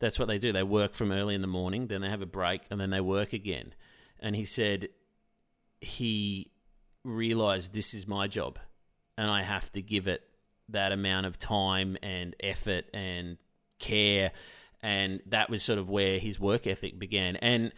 [0.00, 0.52] That's what they do.
[0.52, 3.00] They work from early in the morning, then they have a break, and then they
[3.00, 3.72] work again.
[4.18, 4.88] And he said
[5.80, 6.50] he
[7.04, 8.58] realized this is my job,
[9.18, 10.22] and I have to give it
[10.70, 13.36] that amount of time and effort and
[13.78, 14.32] care
[14.82, 17.36] and that was sort of where his work ethic began.
[17.36, 17.72] And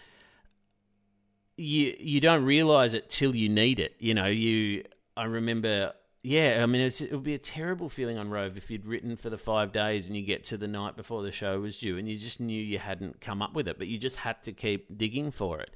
[1.57, 3.95] you you don't realize it till you need it.
[3.99, 4.84] You know, you
[5.16, 5.95] I remember.
[6.22, 9.30] Yeah, I mean, it would be a terrible feeling on Rove if you'd written for
[9.30, 12.07] the five days and you get to the night before the show was due and
[12.07, 14.99] you just knew you hadn't come up with it, but you just had to keep
[14.99, 15.70] digging for it.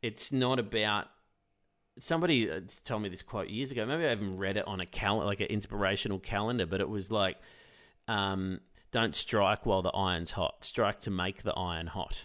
[0.00, 1.08] It's not about
[1.98, 3.84] somebody uh, told me this quote years ago.
[3.86, 7.10] Maybe I even read it on a calendar, like an inspirational calendar, but it was
[7.10, 7.36] like,
[8.08, 8.60] um,
[8.92, 10.64] don't strike while the iron's hot.
[10.64, 12.24] Strike to make the iron hot.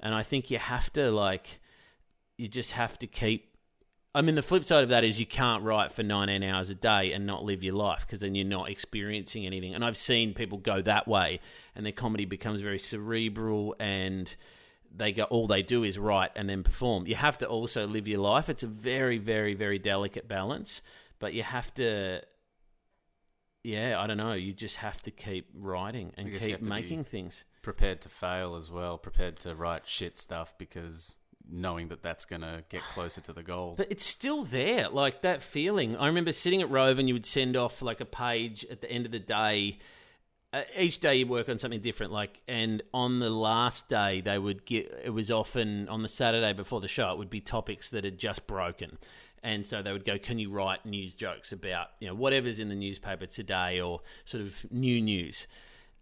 [0.00, 1.60] And I think you have to like
[2.36, 3.56] you just have to keep
[4.14, 6.74] I mean the flip side of that is you can't write for 19 hours a
[6.74, 9.74] day and not live your life because then you're not experiencing anything.
[9.74, 11.40] And I've seen people go that way
[11.74, 14.34] and their comedy becomes very cerebral and
[14.94, 17.06] they go all they do is write and then perform.
[17.06, 18.48] You have to also live your life.
[18.48, 20.82] It's a very very very delicate balance,
[21.18, 22.22] but you have to
[23.64, 24.32] yeah, I don't know.
[24.32, 27.44] You just have to keep writing and keep making things.
[27.62, 28.98] Prepared to fail as well.
[28.98, 31.14] Prepared to write shit stuff because
[31.48, 33.74] knowing that that's going to get closer to the goal.
[33.76, 35.96] But it's still there, like that feeling.
[35.96, 38.90] I remember sitting at Rove and you would send off like a page at the
[38.90, 39.78] end of the day.
[40.52, 44.38] Uh, each day you work on something different, like, and on the last day they
[44.38, 44.92] would get.
[45.02, 47.10] It was often on the Saturday before the show.
[47.10, 48.98] It would be topics that had just broken,
[49.42, 52.68] and so they would go, "Can you write news jokes about you know whatever's in
[52.68, 55.46] the newspaper today or sort of new news?"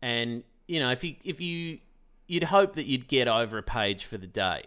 [0.02, 1.78] And you know, if you if you
[2.26, 4.62] you'd hope that you'd get over a page for the day.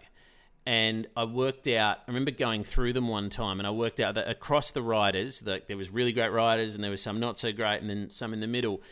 [0.66, 1.98] And I worked out.
[1.98, 5.40] I remember going through them one time, and I worked out that across the writers,
[5.40, 8.08] that there was really great writers, and there was some not so great, and then
[8.08, 8.82] some in the middle.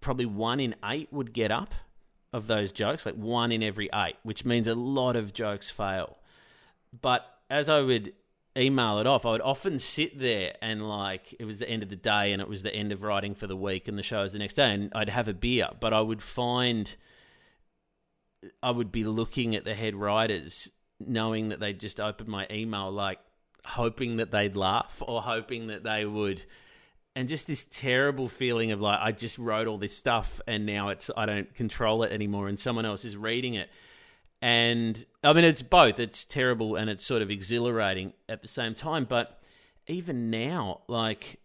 [0.00, 1.74] Probably one in eight would get up
[2.32, 6.18] of those jokes, like one in every eight, which means a lot of jokes fail.
[7.00, 8.12] But as I would
[8.56, 11.88] email it off, I would often sit there and like it was the end of
[11.88, 14.22] the day and it was the end of writing for the week and the show
[14.22, 16.94] was the next day and I'd have a beer, but I would find
[18.62, 22.90] I would be looking at the head writers knowing that they'd just opened my email
[22.90, 23.18] like
[23.64, 26.44] hoping that they'd laugh or hoping that they would
[27.16, 30.90] and just this terrible feeling of like I just wrote all this stuff and now
[30.90, 33.68] it's I don't control it anymore and someone else is reading it
[34.42, 36.00] and I mean, it's both.
[36.00, 39.04] It's terrible and it's sort of exhilarating at the same time.
[39.04, 39.40] But
[39.86, 41.40] even now, like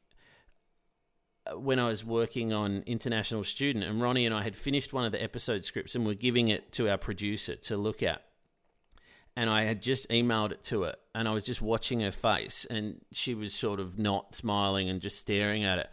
[1.53, 5.11] when I was working on International Student, and Ronny and I had finished one of
[5.11, 8.23] the episode scripts and we're giving it to our producer to look at.
[9.35, 12.65] And I had just emailed it to her, and I was just watching her face,
[12.69, 15.89] and she was sort of not smiling and just staring at it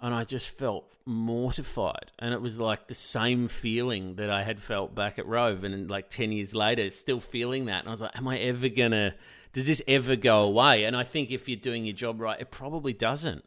[0.00, 2.10] and I just felt mortified.
[2.18, 5.90] And it was like the same feeling that I had felt back at Rove, and
[5.90, 7.80] like ten years later, still feeling that.
[7.80, 9.14] And I was like, "Am I ever gonna?
[9.52, 12.50] Does this ever go away?" And I think if you're doing your job right, it
[12.50, 13.44] probably doesn't.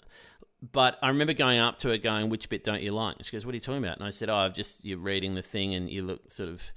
[0.72, 3.46] But I remember going up to her, going, "Which bit don't you like?" She goes,
[3.46, 5.74] "What are you talking about?" And I said, "Oh, I've just you're reading the thing,
[5.74, 6.72] and you look sort of."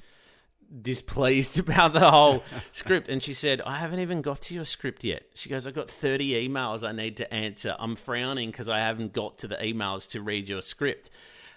[0.83, 2.43] Displeased about the whole
[2.73, 3.09] script.
[3.09, 5.25] And she said, I haven't even got to your script yet.
[5.35, 7.77] She goes, I've got 30 emails I need to answer.
[7.79, 11.11] I'm frowning because I haven't got to the emails to read your script.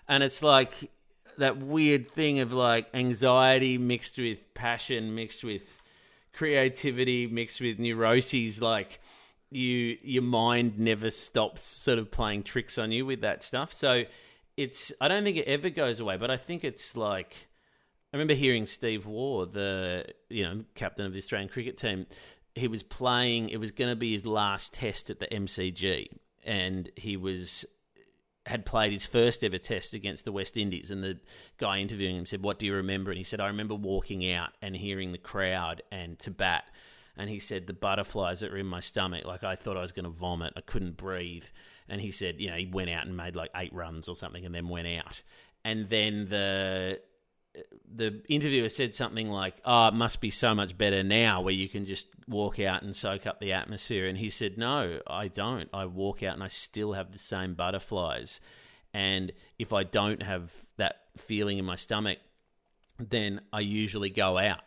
[0.08, 0.92] And it's like
[1.38, 5.82] that weird thing of like anxiety mixed with passion, mixed with
[6.34, 8.62] creativity, mixed with neuroses.
[8.62, 9.00] Like,
[9.52, 13.74] you your mind never stops sort of playing tricks on you with that stuff.
[13.74, 14.06] So
[14.58, 17.48] it's I don't think it ever goes away, but I think it's like
[18.12, 22.08] I remember hearing Steve Waugh, the you know captain of the Australian cricket team.
[22.56, 23.50] He was playing.
[23.50, 26.08] It was going to be his last test at the MCG,
[26.44, 27.66] and he was
[28.46, 30.90] had played his first ever test against the West Indies.
[30.90, 31.20] And the
[31.58, 34.50] guy interviewing him said, "What do you remember?" And he said, "I remember walking out
[34.62, 36.66] and hearing the crowd and to bat."
[37.16, 39.92] And he said the butterflies that were in my stomach, like I thought I was
[39.92, 40.54] going to vomit.
[40.56, 41.44] I couldn't breathe.
[41.90, 44.46] And he said, you know, he went out and made like eight runs or something,
[44.46, 45.22] and then went out.
[45.66, 47.02] And then the
[47.94, 51.70] the interviewer said something like, "Oh, it must be so much better now, where you
[51.70, 55.70] can just walk out and soak up the atmosphere." And he said, "No, I don't.
[55.74, 58.40] I walk out and I still have the same butterflies."
[58.94, 62.20] And if I don't have that feeling in my stomach,
[63.00, 64.64] then I usually go out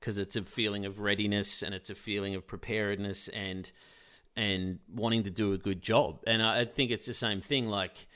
[0.00, 3.70] because it's a feeling of readiness and it's a feeling of preparedness and
[4.36, 6.22] and wanting to do a good job.
[6.26, 7.68] And I think it's the same thing.
[7.68, 8.06] Like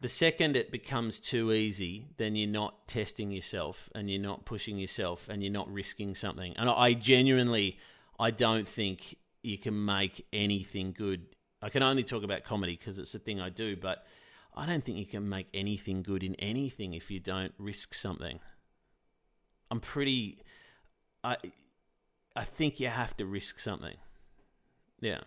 [0.00, 4.78] the second it becomes too easy, then you're not testing yourself and you're not pushing
[4.78, 6.54] yourself and you're not risking something.
[6.56, 7.78] And I genuinely,
[8.18, 11.26] I don't think you can make anything good.
[11.60, 14.06] I can only talk about comedy because it's the thing I do, but
[14.54, 18.40] I don't think you can make anything good in anything if you don't risk something.
[19.70, 20.42] I'm pretty.
[21.22, 21.36] I
[22.34, 23.96] I think you have to risk something.
[25.00, 25.20] Yeah.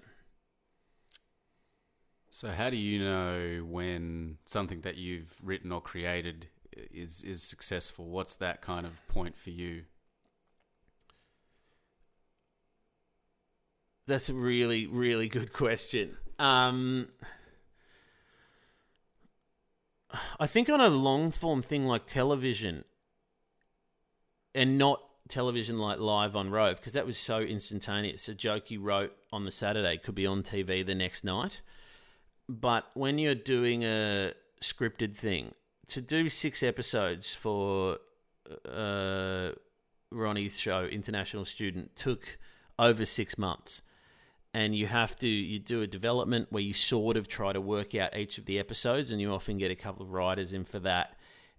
[2.35, 8.05] So how do you know when something that you've written or created is is successful?
[8.05, 9.83] What's that kind of point for you?
[14.07, 16.17] That's a really really good question.
[16.39, 17.09] Um
[20.39, 22.83] I think on a long form thing like television
[24.55, 28.27] and not television like live on Rove because that was so instantaneous.
[28.27, 31.61] A joke you wrote on the Saturday could be on TV the next night.
[32.49, 35.53] But when you're doing a scripted thing,
[35.87, 37.99] to do six episodes for
[38.69, 39.51] uh,
[40.11, 42.37] Ronny's show, International Student, took
[42.77, 43.81] over six months.
[44.53, 47.95] And you have to you do a development where you sort of try to work
[47.95, 50.77] out each of the episodes, and you often get a couple of writers in for
[50.79, 51.17] that,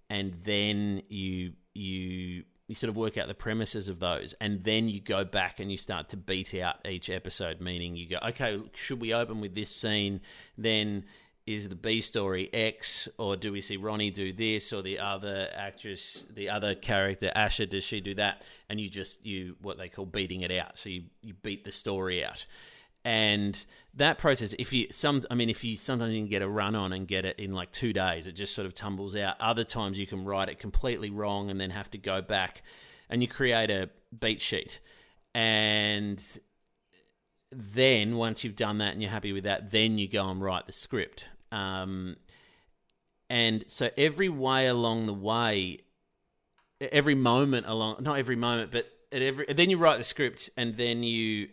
[0.09, 4.89] and then you you you sort of work out the premises of those and then
[4.89, 8.61] you go back and you start to beat out each episode meaning you go okay
[8.75, 10.21] should we open with this scene?
[10.57, 11.05] Then
[11.47, 15.49] is the B story X or do we see Ronny do this or the other
[15.55, 18.43] actress the other character Asha does she do that?
[18.69, 20.79] And you just you what they call beating it out.
[20.79, 22.47] So you you beat the story out
[23.05, 26.49] and that process if you some i mean if you sometimes you can get a
[26.49, 29.37] run on and get it in like two days it just sort of tumbles out.
[29.41, 32.63] Other times you can write it completely wrong and then have to go back
[33.09, 34.81] and you create a beat sheet.
[35.35, 36.23] And
[37.51, 40.67] then once you've done that and you're happy with that then you go and write
[40.67, 41.29] the script.
[41.53, 42.17] Um,
[43.31, 45.79] and so every way along the way
[46.93, 50.77] every moment along not every moment but at every then you write the script and
[50.77, 51.49] then you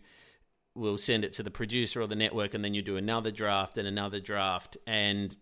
[0.76, 3.78] will send it to the producer or the network, and then you do another draft
[3.78, 5.36] and another draft, and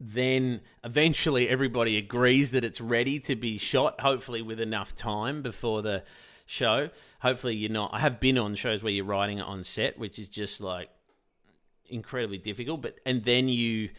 [0.00, 4.00] then eventually everybody agrees that it's ready to be shot.
[4.00, 6.02] Hopefully, with enough time before the
[6.46, 6.90] show.
[7.20, 7.90] Hopefully, you're not.
[7.92, 10.88] I have been on shows where you're writing it on set, which is just like
[11.86, 12.82] incredibly difficult.
[12.82, 13.90] But and then you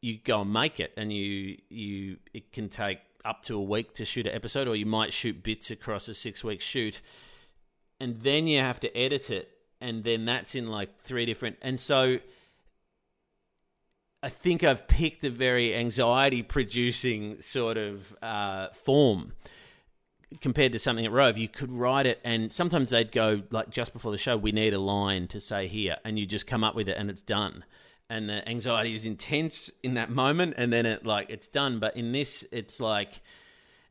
[0.00, 3.94] you go and make it, and you you it can take up to a week
[3.94, 7.00] to shoot an episode, or you might shoot bits across a six week shoot,
[8.00, 11.78] and then you have to edit it and then that's in like three different and
[11.78, 12.18] so
[14.22, 19.32] I think I've picked a very anxiety producing sort of uh, form
[20.40, 21.38] compared to something at Rove.
[21.38, 24.74] You could write it, and sometimes they'd go like just before the show, we need
[24.74, 27.64] a line to say here, and you just come up with it, and it's done.
[28.10, 31.78] And the anxiety is intense in that moment, and then it like it's done.
[31.78, 33.20] But in this, it's like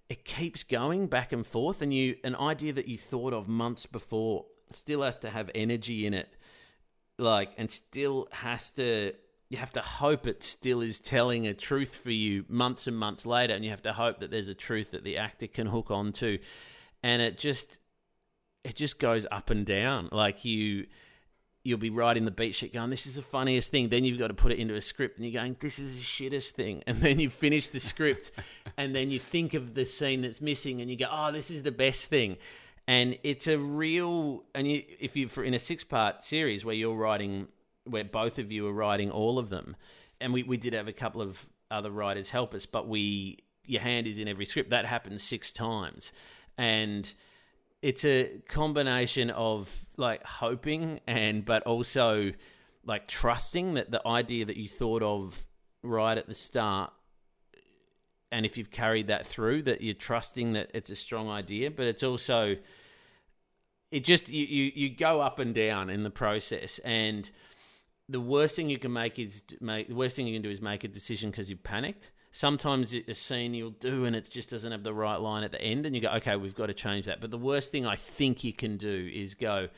[0.09, 3.85] it keeps going back and forth, and you an idea that you thought of months
[3.85, 4.45] before
[4.75, 6.29] still has to have energy in it,
[7.17, 9.13] like, and still has to.
[9.49, 13.25] You have to hope it still is telling a truth for you months and months
[13.25, 15.89] later, and you have to hope that there's a truth that the actor can hook
[15.89, 16.37] onto,
[17.01, 17.77] and it just,
[18.65, 20.09] it just goes up and down.
[20.11, 20.87] Like you,
[21.63, 23.89] you'll be writing the beat sheet going, this is the funniest thing.
[23.89, 26.01] Then you've got to put it into a script and you're going, this is the
[26.01, 26.81] shittest thing.
[26.87, 28.31] And then you finish the script
[28.77, 31.63] and then you think of the scene that's missing and you go, oh, this is
[31.63, 32.37] the best thing
[32.87, 36.75] and it's a real and you, if you for in a six part series where
[36.75, 37.47] you're writing
[37.85, 39.75] where both of you are writing all of them
[40.19, 43.81] and we, we did have a couple of other writers help us but we your
[43.81, 44.71] hand is in every script.
[44.71, 46.13] That happens six times.
[46.57, 47.11] And
[47.81, 52.31] it's a combination of like hoping and but also
[52.85, 55.45] like trusting that the idea that you thought of
[55.83, 56.91] right at the start
[58.31, 61.85] and if you've carried that through that you're trusting that it's a strong idea but
[61.85, 62.55] it's also
[63.91, 66.79] it just you, you, you go up and down in the process.
[66.79, 67.29] And
[68.09, 70.61] the worst thing you can make is make the worst thing you can do is
[70.61, 72.11] make a decision because you've panicked.
[72.31, 75.61] Sometimes a scene you'll do and it just doesn't have the right line at the
[75.61, 77.21] end and you go okay we've got to change that.
[77.21, 79.69] But the worst thing i think you can do is go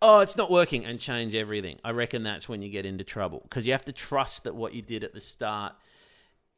[0.00, 1.78] oh it's not working and change everything.
[1.84, 4.74] I reckon that's when you get into trouble because you have to trust that what
[4.74, 5.74] you did at the start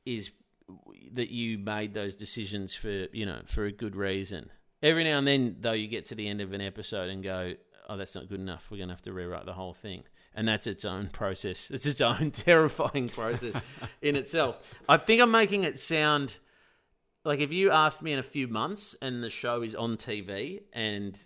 [0.07, 0.31] is
[1.13, 4.51] that you made those decisions for you know for a good reason.
[4.83, 7.55] Every now and then, though, you get to the end of an episode and go,
[7.89, 8.71] "Oh, that's not good enough.
[8.71, 10.05] We're going to have to rewrite the whole thing."
[10.35, 11.71] and that's its own process.
[11.71, 13.55] It's its own terrifying process
[14.03, 14.75] in itself.
[14.89, 16.39] I think I'm making it sound
[17.25, 20.63] like if you asked me in a few months and the show is on TV
[20.73, 21.19] and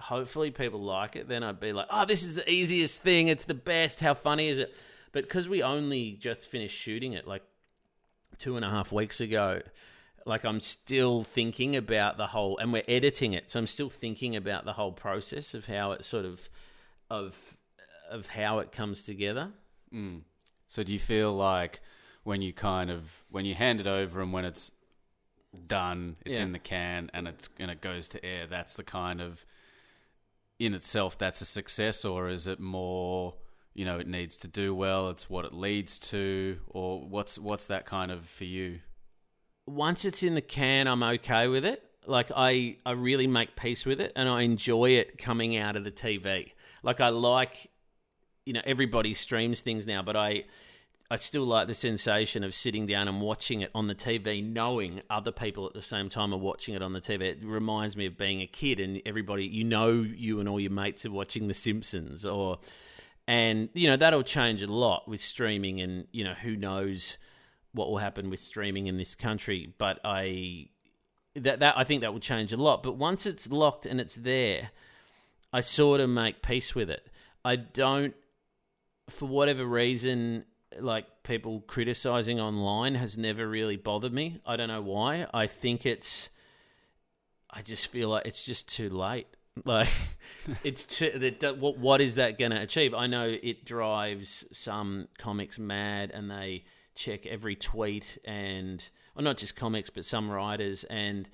[0.00, 3.28] hopefully people like it, then I'd be like, oh, this is the easiest thing.
[3.28, 4.00] It's the best.
[4.00, 4.74] How funny is it?
[5.12, 7.42] But because we only just finished shooting it like
[8.38, 9.62] two and a half weeks ago,
[10.26, 14.36] like I'm still thinking about the whole, and we're editing it, so I'm still thinking
[14.36, 16.48] about the whole process of how it sort of,
[17.10, 17.36] of,
[18.10, 19.50] of how it comes together.
[19.92, 20.22] Mm.
[20.66, 21.80] So do you feel like
[22.24, 24.70] when you kind of when you hand it over and when it's
[25.66, 26.44] done, it's Yeah.
[26.44, 29.44] in the can and it's and it goes to air, that's the kind of
[30.58, 33.34] in itself that's a success or is it more
[33.74, 37.66] you know it needs to do well it's what it leads to or what's what's
[37.66, 38.80] that kind of for you
[39.66, 41.82] once it's in the can, I'm okay with it.
[42.06, 45.84] Like I, I really make peace with it, and I enjoy it coming out of
[45.84, 46.52] the TV.
[46.82, 47.70] Like I like,
[48.44, 50.44] you know, everybody streams things now, but I,
[51.10, 55.00] I still like the sensation of sitting down and watching it on the TV, knowing
[55.10, 57.22] other people at the same time are watching it on the TV.
[57.22, 60.72] It reminds me of being a kid, and everybody, you know, you and all your
[60.72, 62.58] mates are watching The Simpsons, or,
[63.32, 67.16] and you know that'll change a lot with streaming, and you know who knows
[67.72, 69.72] what will happen with streaming in this country.
[69.78, 70.68] But I
[71.36, 72.82] that that I think that will change a lot.
[72.82, 74.68] But once it's locked and it's there,
[75.50, 77.08] I sort of make peace with it.
[77.42, 78.14] I don't,
[79.08, 80.44] for whatever reason,
[80.78, 84.42] like people criticizing online has never really bothered me.
[84.44, 85.26] I don't know why.
[85.32, 86.28] I think it's,
[87.50, 89.26] I just feel like it's just too late.
[89.64, 89.88] Like
[90.64, 92.94] it's that, what what is that going to achieve?
[92.94, 99.38] I know it drives some comics mad, and they check every tweet and well, not
[99.38, 101.26] just comics but some writers and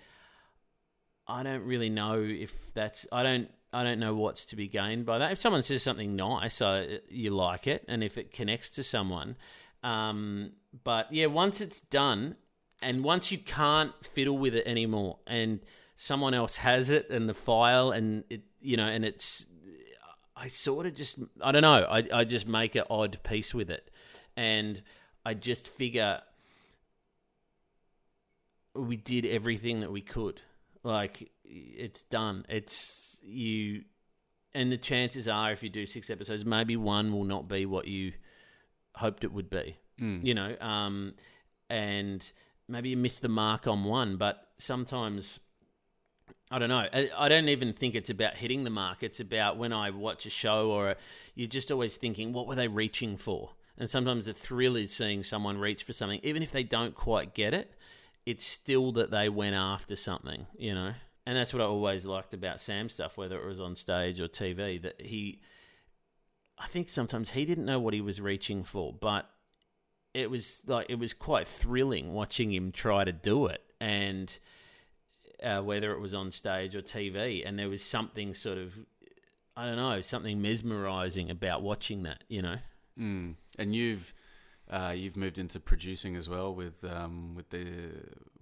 [1.29, 5.05] I don't really know if that's I don't I don't know what's to be gained
[5.05, 5.33] by that.
[5.33, 6.63] If someone says something nice,
[7.11, 9.37] you like it, and if it connects to someone,
[9.83, 10.53] um,
[10.85, 12.37] but yeah, once it's done,
[12.81, 15.61] and once you can't fiddle with it anymore, and
[16.01, 19.47] someone else has it and the file, and it you know, and it's
[20.35, 21.85] I sort of just I don't know.
[21.85, 23.91] I I just make an odd piece with it,
[24.37, 24.81] and
[25.27, 26.21] I just figure
[28.75, 30.41] we did everything that we could.
[30.85, 32.47] Like it's done.
[32.49, 33.83] It's you,
[34.55, 37.89] and the chances are, if you do six episodes, maybe one will not be what
[37.89, 38.13] you
[38.95, 39.77] hoped it would be.
[40.01, 40.25] Mm.
[40.25, 41.15] You know, um,
[41.69, 42.31] and
[42.69, 45.41] maybe you miss the mark on one, but sometimes.
[46.51, 46.87] I don't know.
[46.93, 49.03] I, I don't even think it's about hitting the mark.
[49.03, 50.97] It's about when I watch a show or a,
[51.35, 53.51] you're just always thinking, what were they reaching for?
[53.77, 57.35] And sometimes the thrill is seeing someone reach for something, even if they don't quite
[57.35, 57.75] get it.
[58.27, 60.93] It's still that they went after something, you know.
[61.27, 64.27] And that's what I always liked about Sam's stuff, whether it was on stage or
[64.27, 64.81] TV.
[64.81, 65.41] That he,
[66.59, 69.31] I think sometimes he didn't know what he was reaching for, but
[70.15, 74.39] it was like it was quite thrilling watching him try to do it, and
[75.43, 78.75] uh, whether it was on stage or TV, and there was something sort of,
[79.57, 82.57] I don't know, something mesmerizing about watching that, you know.
[82.99, 83.35] Mm.
[83.59, 84.13] And you've
[84.71, 87.65] uh, you've moved into producing as well with um, with the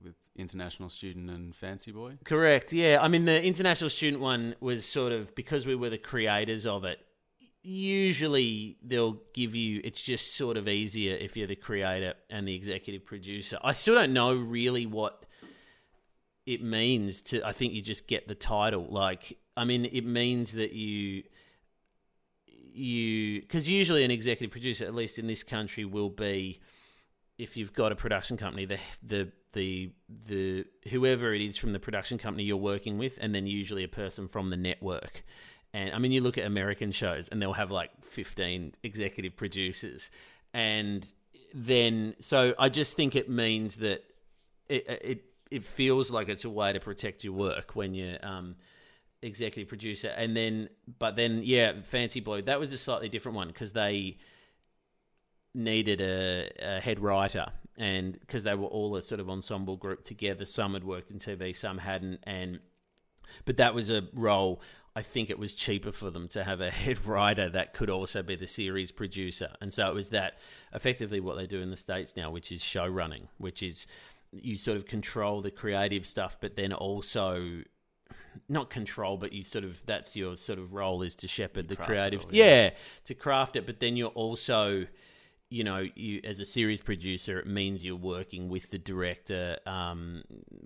[0.02, 2.18] with international student and fancy boy.
[2.24, 2.72] Correct.
[2.72, 2.98] Yeah.
[3.00, 6.84] I mean, the international student one was sort of because we were the creators of
[6.84, 6.98] it.
[7.62, 9.80] Usually, they'll give you.
[9.82, 13.58] It's just sort of easier if you're the creator and the executive producer.
[13.62, 15.25] I still don't know really what
[16.46, 17.44] it means to.
[17.44, 18.86] I think you just get the title.
[18.88, 21.24] Like, I mean, it means that you
[22.46, 26.60] you because usually an executive producer, at least in this country, will be
[27.38, 29.90] if you've got a production company, the the the
[30.26, 33.88] the whoever it is from the production company you're working with, and then usually a
[33.88, 35.24] person from the network.
[35.74, 40.10] And I mean, you look at American shows, and they'll have like 15 executive producers,
[40.54, 41.06] and
[41.52, 44.04] then so I just think it means that
[44.68, 48.56] it it it feels like it's a way to protect your work when you're um,
[49.22, 50.68] executive producer, and then
[50.98, 52.42] but then yeah, Fancy Boy.
[52.42, 54.18] that was a slightly different one because they
[55.54, 57.46] needed a, a head writer
[57.78, 60.44] and because they were all a sort of ensemble group together.
[60.44, 62.20] Some had worked in tv some hadn't.
[62.24, 62.60] And
[63.44, 64.62] but that was a role
[64.94, 68.22] i think it was cheaper for them to have a head writer that could also
[68.22, 69.50] be the series producer.
[69.60, 70.38] And so it was that
[70.72, 73.86] effectively what they do in the states now which is show running which is
[74.42, 77.62] you sort of control the creative stuff but then also
[78.48, 81.76] not control, but you sort of that's your sort of role is to shepherd the
[81.76, 82.44] creative, all, yeah.
[82.44, 82.70] yeah.
[83.04, 83.66] to craft it.
[83.66, 84.86] But then you're also,
[85.50, 90.22] you know, you as a series producer, it means you're working with the director, um,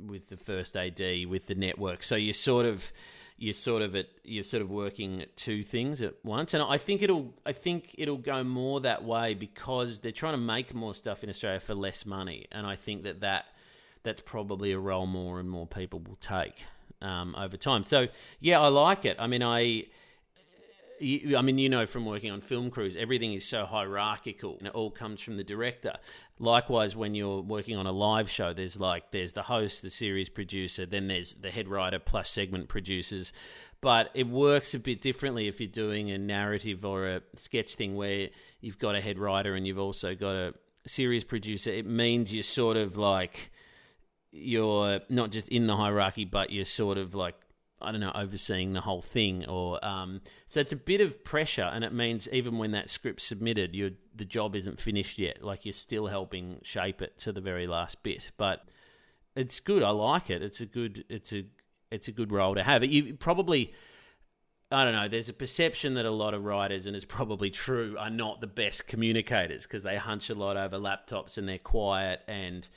[0.06, 2.02] with the first AD, with the network.
[2.02, 2.92] So you sort of
[3.36, 6.54] you're sort of at you're sort of working at two things at once.
[6.54, 10.40] And I think it'll I think it'll go more that way because they're trying to
[10.40, 13.46] make more stuff in Australia for less money, and I think that that
[14.02, 16.64] that's probably a role more and more people will take
[17.02, 17.84] um, over time.
[17.84, 18.08] So
[18.40, 19.16] yeah, I like it.
[19.18, 19.86] I mean, I.
[21.02, 24.74] I mean, you know, from working on film crews, everything is so hierarchical, and it
[24.74, 25.94] all comes from the director.
[26.38, 30.28] Likewise, when you're working on a live show, there's like there's the host, the series
[30.28, 33.32] producer, then there's the head writer plus segment producers.
[33.80, 37.96] But it works a bit differently if you're doing a narrative or a sketch thing
[37.96, 38.28] where
[38.60, 40.54] you've got a head writer and you've also got a
[40.86, 41.70] series producer.
[41.70, 43.50] It means you're sort of like
[44.32, 47.34] you're not just in the hierarchy, but you're sort of like
[47.82, 51.62] I don't know, overseeing the whole thing, or um, so it's a bit of pressure,
[51.62, 55.42] and it means even when that script's submitted, you the job isn't finished yet.
[55.42, 58.68] Like you're still helping shape it to the very last bit, but
[59.34, 59.82] it's good.
[59.82, 60.42] I like it.
[60.42, 61.04] It's a good.
[61.08, 61.46] It's a.
[61.90, 62.84] It's a good role to have.
[62.84, 63.72] You probably.
[64.70, 65.08] I don't know.
[65.08, 68.46] There's a perception that a lot of writers, and it's probably true, are not the
[68.46, 72.68] best communicators because they hunch a lot over laptops and they're quiet, and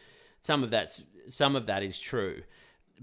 [0.42, 2.42] some of that's some of that is true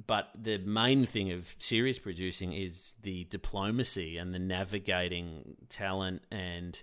[0.06, 6.80] but the main thing of series producing is the diplomacy and the navigating talent and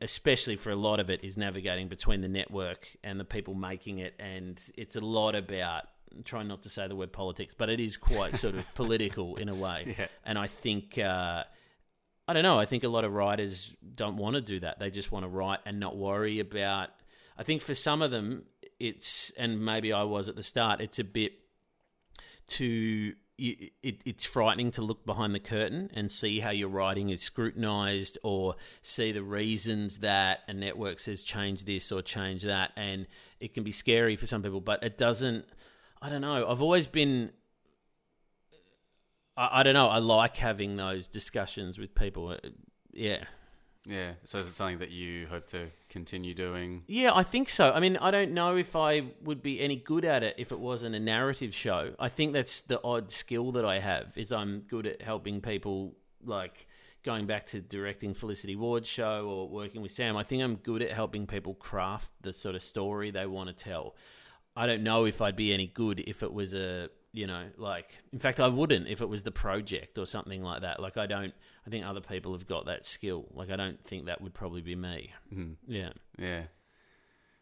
[0.00, 3.98] especially for a lot of it is navigating between the network and the people making
[3.98, 4.14] it.
[4.18, 5.84] And it's a lot about
[6.24, 9.48] trying not to say the word politics but it is quite sort of political in
[9.48, 9.94] a way.
[9.98, 10.06] Yeah.
[10.24, 11.42] and i think uh,
[12.26, 14.78] i don't know i think a lot of writers don't want to do that.
[14.78, 16.88] They just want to write and not worry about
[17.36, 18.44] i think for some of them
[18.78, 21.32] it's and maybe i was at the start it's a bit
[22.46, 27.10] to it, it, it's frightening to look behind the curtain and see how your writing
[27.10, 32.72] is scrutinized or see the reasons that a network says change this or change that.
[32.76, 33.06] And
[33.40, 35.44] it can be scary for some people but it doesn't
[36.00, 36.48] i don't know.
[36.48, 37.30] I've always been
[39.36, 39.88] i, I don't know.
[39.88, 42.28] I like having those discussions with people.
[42.28, 42.48] Uh,
[42.92, 43.24] yeah
[43.86, 44.12] Yeah.
[44.24, 46.82] So is it something that you hope to continue doing?
[46.88, 47.70] Yeah, I think so.
[47.72, 50.58] I mean, I don't know if I would be any good at it if it
[50.58, 51.94] wasn't a narrative show.
[51.98, 55.94] I think that's the odd skill that I have is I'm good at helping people
[56.24, 56.66] like
[57.04, 60.16] going back to directing Felicity Ward's show or working with Sam.
[60.16, 63.54] I think I'm good at helping people craft the sort of story they want to
[63.54, 63.94] tell.
[64.56, 67.96] I don't know if I'd be any good if it was a you know like
[68.12, 71.06] in fact I wouldn't if it was the project or something like that like I
[71.06, 71.32] don't
[71.66, 74.60] I think other people have got that skill like I don't think that would probably
[74.62, 75.56] be me Mhm.
[75.66, 76.42] yeah Yeah.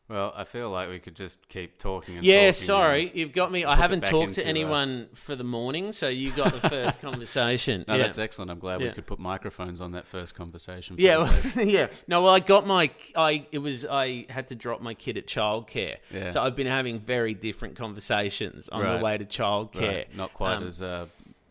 [0.06, 2.16] Well, I feel like we could just keep talking.
[2.18, 3.64] And Yeah, talking sorry, you've got me.
[3.64, 7.86] I haven't talked to uh, anyone for the morning, so you got the first conversation.
[7.88, 8.02] No, yeah.
[8.02, 8.50] that's excellent.
[8.50, 8.88] I'm glad Yeah.
[8.88, 10.96] we could put microphones on that first conversation.
[10.98, 11.32] yeah, well,
[11.66, 11.86] yeah.
[12.06, 12.90] No, well, I got my.
[13.16, 16.30] I it was I had to drop my kid at childcare, Yeah.
[16.30, 18.98] so I've been having very different conversations on Right.
[18.98, 19.80] the way to childcare.
[19.96, 21.06] Right, Not quite Um, as uh,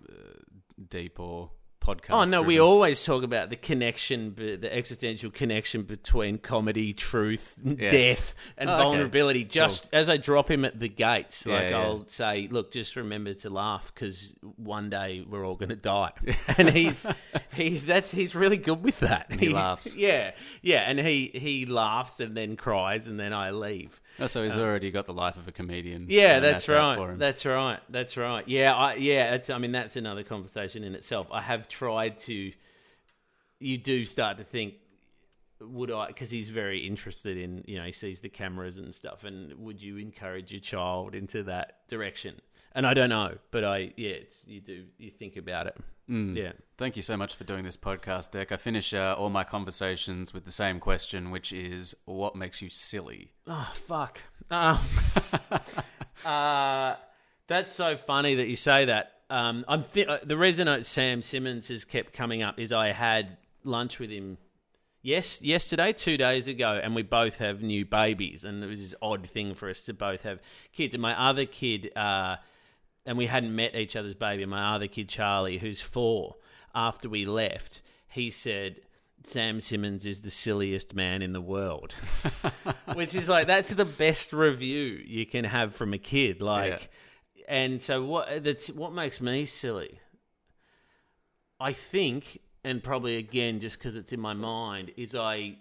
[0.07, 0.13] uh,
[0.89, 1.49] deep or
[1.83, 2.11] podcast.
[2.11, 7.89] Oh no, we always talk about the connection, the existential connection between comedy, truth, Yeah.
[7.89, 8.83] death, and Oh, okay.
[8.83, 9.43] vulnerability.
[9.43, 11.79] Just as I drop him at the gates, like yeah.
[11.81, 16.11] I'll say, "Look, just remember to laugh because one day we're all going to die."
[16.57, 17.05] and he's
[17.53, 19.27] he's that's he's really good with that.
[19.29, 19.95] And he laughs.
[19.95, 20.31] Yeah,
[20.61, 23.99] yeah, and he he laughs and then cries and then I leave.
[24.19, 26.05] Oh, so he's already got the life of a comedian.
[26.07, 27.17] Yeah, uh, that's right.
[27.17, 27.79] That's right.
[27.89, 28.47] That's right.
[28.47, 29.37] Yeah, I, yeah.
[29.49, 31.27] I mean, that's another conversation in itself.
[31.31, 32.51] I have tried to.
[33.59, 34.75] You do start to think,
[35.61, 36.07] would I?
[36.07, 39.23] Because he's very interested in, you know, he sees the cameras and stuff.
[39.23, 42.39] And would you encourage your child into that direction?
[42.75, 45.77] And I don't know, but I, yeah, it's you do you think about it.
[46.09, 46.35] Mm.
[46.35, 46.51] Yeah.
[46.77, 48.51] Thank you so much for doing this podcast, Deck.
[48.51, 52.69] I finish uh, all my conversations with the same question, which is, what makes you
[52.69, 53.31] silly?
[53.47, 54.19] Oh fuck.
[54.51, 54.79] Um,
[56.25, 56.95] uh,
[57.47, 59.11] that's so funny that you say that.
[59.29, 62.91] Um, I'm th- uh, the reason that Sam Simmons has kept coming up is I
[62.91, 64.37] had lunch with him.
[65.01, 68.95] Yes, yesterday, two days ago, and we both have new babies, and it was this
[69.01, 70.39] odd thing for us to both have
[70.71, 70.95] kids.
[70.95, 72.37] And my other kid, uh,
[73.05, 74.45] and we hadn't met each other's baby.
[74.45, 76.35] My other kid, Charlie, who's four,
[76.73, 78.77] after we left, he said,
[79.23, 81.93] Sam Simmons is the silliest man in the world.
[82.93, 86.41] Which is like, that's the best review you can have from a kid.
[86.41, 86.89] Like,
[87.47, 89.99] and so what, that's what makes me silly.
[91.59, 95.57] I think, and probably again, just because it's in my mind, is I.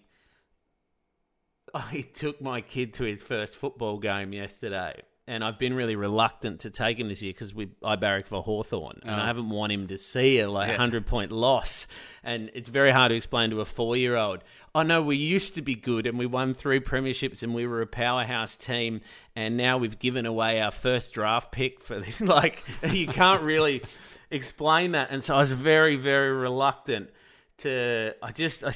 [1.75, 6.61] I took my kid to his first football game yesterday, and I've been really reluctant
[6.61, 9.23] to take him this year because we I barrack for Hawthorn, and Oh.
[9.23, 11.87] I haven't want him to see a like hundred point loss,
[12.25, 14.41] and it's very hard to explain to a four year old.
[14.75, 17.83] I know we used to be good, and we won three premierships, and we were
[17.83, 19.01] a powerhouse team,
[19.37, 22.21] and now we've given away our first draft pick for this.
[22.21, 23.83] like you can't really
[24.31, 27.11] explain that, and so I was very very reluctant
[27.59, 28.15] to.
[28.23, 28.73] I just I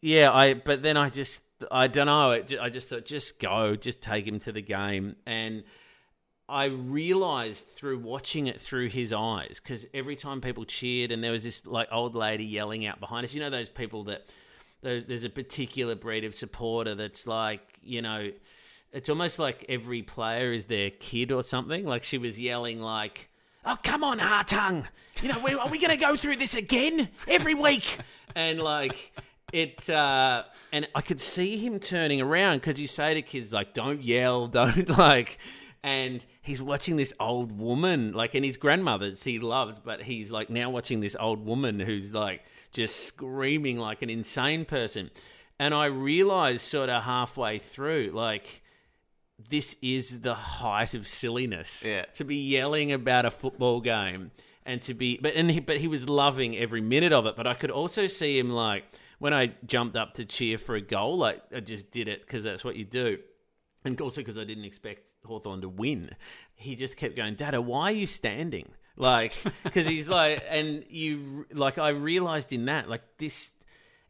[0.00, 2.32] yeah I but then I just I don't know.
[2.60, 3.76] I just thought just go.
[3.76, 5.16] Just take him to the game.
[5.26, 5.64] And
[6.48, 11.32] I realized through watching it through his eyes because every time people cheered and there
[11.32, 14.26] was this like old lady yelling out behind us you know those people that
[14.82, 18.30] there's a particular breed of supporter that's like you know
[18.92, 21.84] it's almost like every player is their kid or something.
[21.84, 23.28] Like she was yelling like
[23.64, 24.84] oh come on hartung.
[25.22, 27.98] You know we, are we going to go through this again every week?
[28.34, 29.12] And like
[29.52, 33.74] it uh and i could see him turning around because you say to kids like
[33.74, 35.38] don't yell don't like
[35.82, 40.50] and he's watching this old woman like and his grandmothers he loves but he's like
[40.50, 45.10] now watching this old woman who's like just screaming like an insane person
[45.58, 48.62] and i realized sort of halfway through like
[49.48, 52.04] this is the height of silliness Yeah.
[52.14, 54.30] to be yelling about a football game
[54.66, 57.36] and to be but and he, but he was loving every minute of it.
[57.36, 58.84] But i could also see him like
[59.18, 62.42] when i jumped up to cheer for a goal like i just did it because
[62.42, 63.18] that's what you do.
[63.84, 66.14] And also because I didn't expect Hawthorn to win,
[66.54, 68.68] he just kept going, Dada, why are you standing?
[68.96, 69.34] Like,
[69.64, 73.52] because he's like, and you, like, I realized in that, like, this,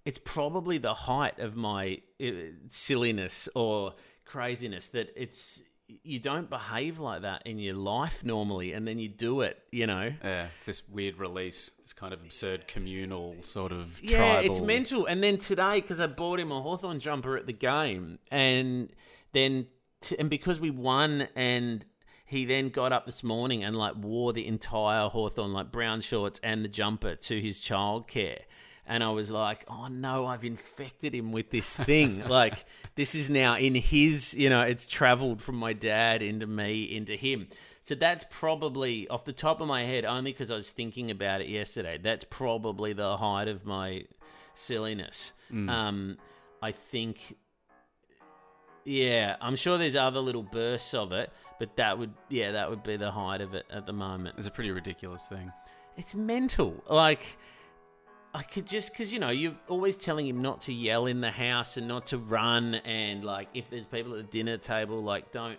[0.05, 2.31] it's probably the height of my uh,
[2.69, 3.95] silliness or
[4.25, 5.63] craziness that it's,
[6.03, 9.87] you don't behave like that in your life normally, and then you do it, you
[9.87, 10.13] know?
[10.23, 14.51] Yeah, it's this weird release, this kind of absurd communal sort of Yeah, tribal.
[14.51, 15.07] it's mental.
[15.07, 18.91] And then today, because I bought him a Hawthorn jumper at the game, and
[19.33, 19.67] then
[20.01, 21.85] t- and because we won, and
[22.27, 26.39] he then got up this morning and like wore the entire Hawthorn like brown shorts
[26.45, 28.39] and the jumper to his childcare.
[28.91, 32.25] And I was like, oh no, I've infected him with this thing.
[32.29, 32.65] like,
[32.97, 37.15] this is now in his, you know, it's traveled from my dad into me, into
[37.15, 37.47] him.
[37.83, 41.41] So that's probably off the top of my head, only because I was thinking about
[41.41, 42.01] it yesterday.
[42.03, 44.07] That's probably the height of my
[44.55, 45.35] silliness.
[45.69, 46.19] Um,
[46.61, 47.37] I think,
[48.85, 52.83] yeah, I'm sure there's other little bursts of it, but that would, yeah, that would
[52.83, 54.35] be the height of it at the moment.
[54.37, 55.53] It's a pretty ridiculous thing.
[55.97, 56.83] It's mental.
[56.89, 57.39] Like,
[58.33, 61.31] I could just because you know you're always telling him not to yell in the
[61.31, 65.33] house and not to run, and like if there's people at the dinner table, like
[65.33, 65.59] don't.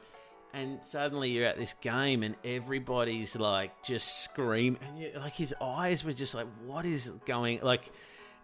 [0.53, 5.53] And suddenly you're at this game and everybody's like just scream, and you, like his
[5.61, 7.59] eyes were just like, what is going?
[7.61, 7.91] Like,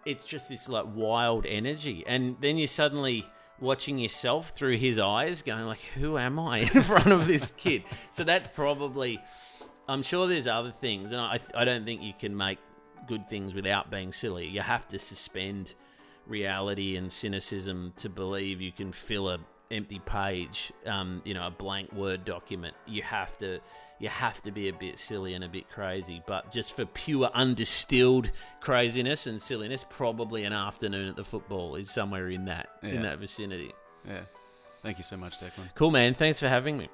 [0.05, 3.25] it's just this like wild energy, and then you're suddenly
[3.59, 7.83] watching yourself through his eyes, going like, who am I in front of this kid?
[8.11, 9.19] So that's probably.
[9.89, 12.59] I'm sure there's other things, and I, I don't think you can make
[13.07, 14.47] good things without being silly.
[14.47, 15.73] You have to suspend
[16.25, 19.39] reality and cynicism to believe you can fill a
[19.71, 22.75] empty page, um, you know, a blank word document.
[22.85, 23.59] You have to,
[23.99, 26.21] you have to be a bit silly and a bit crazy.
[26.25, 31.91] But just for pure undistilled craziness and silliness, probably an afternoon at the football is
[31.91, 33.73] somewhere in that in that vicinity.
[34.07, 34.21] Yeah.
[34.83, 35.73] Thank you so much, Declan.
[35.75, 36.13] Cool, man.
[36.13, 36.87] Thanks for having me.